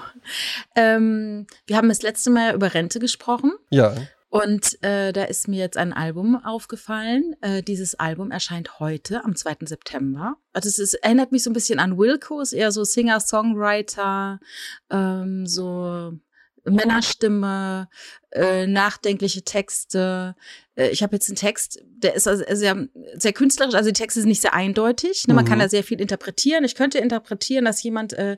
[0.76, 3.52] Ähm, wir haben das letzte Mal über Rente gesprochen.
[3.70, 3.94] Ja,
[4.30, 7.36] Und äh, da ist mir jetzt ein Album aufgefallen.
[7.42, 9.58] Äh, dieses Album erscheint heute, am 2.
[9.62, 10.36] September.
[10.52, 14.40] Also es ist, erinnert mich so ein bisschen an Wilco, ist eher so Singer-Songwriter,
[14.90, 16.12] ähm, so
[16.66, 17.88] Männerstimme,
[18.32, 20.36] äh, nachdenkliche Texte.
[20.76, 24.20] Äh, ich habe jetzt einen Text, der ist also sehr, sehr künstlerisch, also die Texte
[24.20, 25.28] sind nicht sehr eindeutig.
[25.28, 25.34] Ne?
[25.34, 25.50] Man Mhm.
[25.50, 26.66] kann da sehr viel interpretieren.
[26.66, 28.38] Ich könnte interpretieren, dass jemand äh,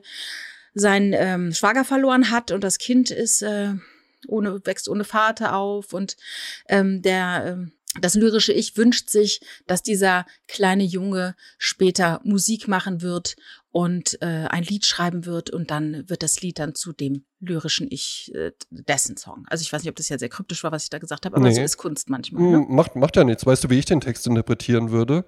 [0.72, 3.72] seinen ähm, Schwager verloren hat und das Kind ist äh,
[4.28, 6.16] ohne wächst ohne Vater auf und
[6.68, 13.02] ähm, der ähm, das lyrische Ich wünscht sich, dass dieser kleine Junge später Musik machen
[13.02, 13.34] wird
[13.72, 17.88] und äh, ein Lied schreiben wird und dann wird das Lied dann zu dem lyrischen
[17.90, 19.44] Ich äh, dessen Song.
[19.48, 21.36] Also ich weiß nicht, ob das ja sehr kryptisch war, was ich da gesagt habe,
[21.36, 21.54] aber Nee.
[21.54, 22.40] so ist Kunst manchmal.
[22.42, 22.66] Hm, Ne?
[22.68, 23.44] macht, macht ja nichts.
[23.44, 25.24] Weißt du, wie ich den Text interpretieren würde?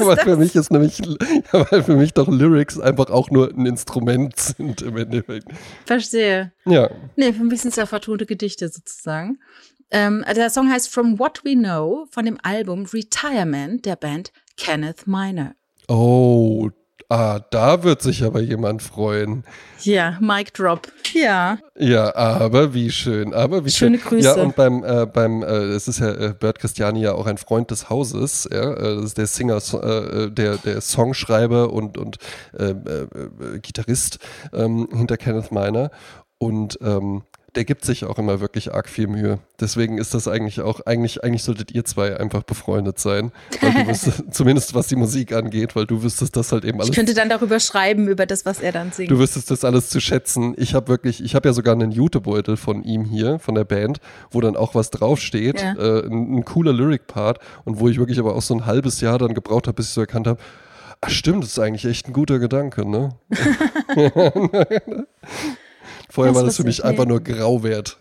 [0.00, 1.00] Weil für mich ist nämlich,
[1.52, 5.48] weil für mich doch Lyrics einfach auch nur ein Instrument sind im Endeffekt.
[5.86, 6.52] Verstehe.
[6.64, 6.90] Ja.
[7.16, 9.38] Nee, für mich sind es ja vertonte Gedichte sozusagen.
[9.90, 15.06] Ähm, der Song heißt From What We Know von dem Album Retirement der Band Kenneth
[15.06, 15.54] Miner.
[15.88, 16.70] Oh,
[17.10, 19.44] ah, da wird sich aber jemand freuen.
[19.80, 20.88] Ja, Mic Drop.
[21.12, 21.58] Ja.
[21.78, 24.08] Ja, aber wie schön, aber wie Schöne schön.
[24.08, 24.28] Grüße.
[24.28, 27.38] Ja, und beim, äh, beim, äh, es ist ja äh, Bert Christiani ja auch ein
[27.38, 32.18] Freund des Hauses, ja, äh, das ist der Singer, äh, der, der Songschreiber und, und
[32.58, 34.18] äh, äh, äh, Gitarrist
[34.52, 35.90] ähm, hinter Kenneth Miner
[36.38, 37.22] und ähm,
[37.56, 39.38] der gibt sich auch immer wirklich arg viel Mühe.
[39.60, 43.32] Deswegen ist das eigentlich auch, eigentlich, eigentlich solltet ihr zwei einfach befreundet sein.
[43.60, 46.90] Weil du wüsstest, zumindest was die Musik angeht, weil du wüsstest das halt eben alles
[46.90, 49.10] Ich könnte dann darüber schreiben, über das, was er dann singt.
[49.10, 50.54] Du wüsstest das alles zu schätzen.
[50.56, 54.00] Ich habe wirklich, ich habe ja sogar einen Jutebeutel von ihm hier, von der Band,
[54.30, 55.74] wo dann auch was draufsteht, Ja.
[55.74, 59.18] äh, ein, ein cooler Lyric-Part und wo ich wirklich aber auch so ein halbes Jahr
[59.18, 60.40] dann gebraucht habe, bis ich so erkannt habe,
[61.00, 63.10] ach stimmt, das ist eigentlich echt ein guter Gedanke, ne?
[66.10, 67.96] Vorher Das war das für mich ich einfach nur Grauwert.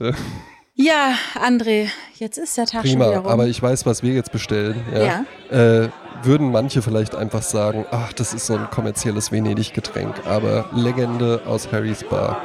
[0.81, 3.27] Ja, André, jetzt ist der Tag schon wieder Prima, rum.
[3.27, 4.81] aber ich weiß, was wir jetzt bestellen.
[4.93, 5.25] Ja.
[5.51, 5.89] Äh,
[6.23, 11.69] würden manche vielleicht einfach sagen, ach, das ist so ein kommerzielles Venedig-Getränk, aber Legende aus
[11.71, 12.41] Harrys Bar.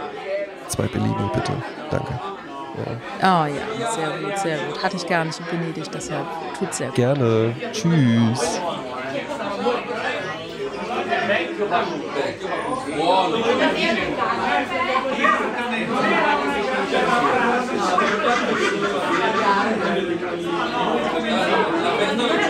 [0.67, 1.53] Zwei Bellini, bitte.
[1.91, 2.21] Danke.
[2.77, 3.47] oh ja,
[3.95, 4.83] sehr gut, sehr gut.
[4.83, 6.27] Hatte ich gar nicht in Venedig, deshalb
[6.59, 6.97] tut sehr gut.
[6.97, 7.55] Gerne.
[7.73, 8.61] Tschüss.
[12.97, 13.45] One.
[21.83, 22.44] La pentola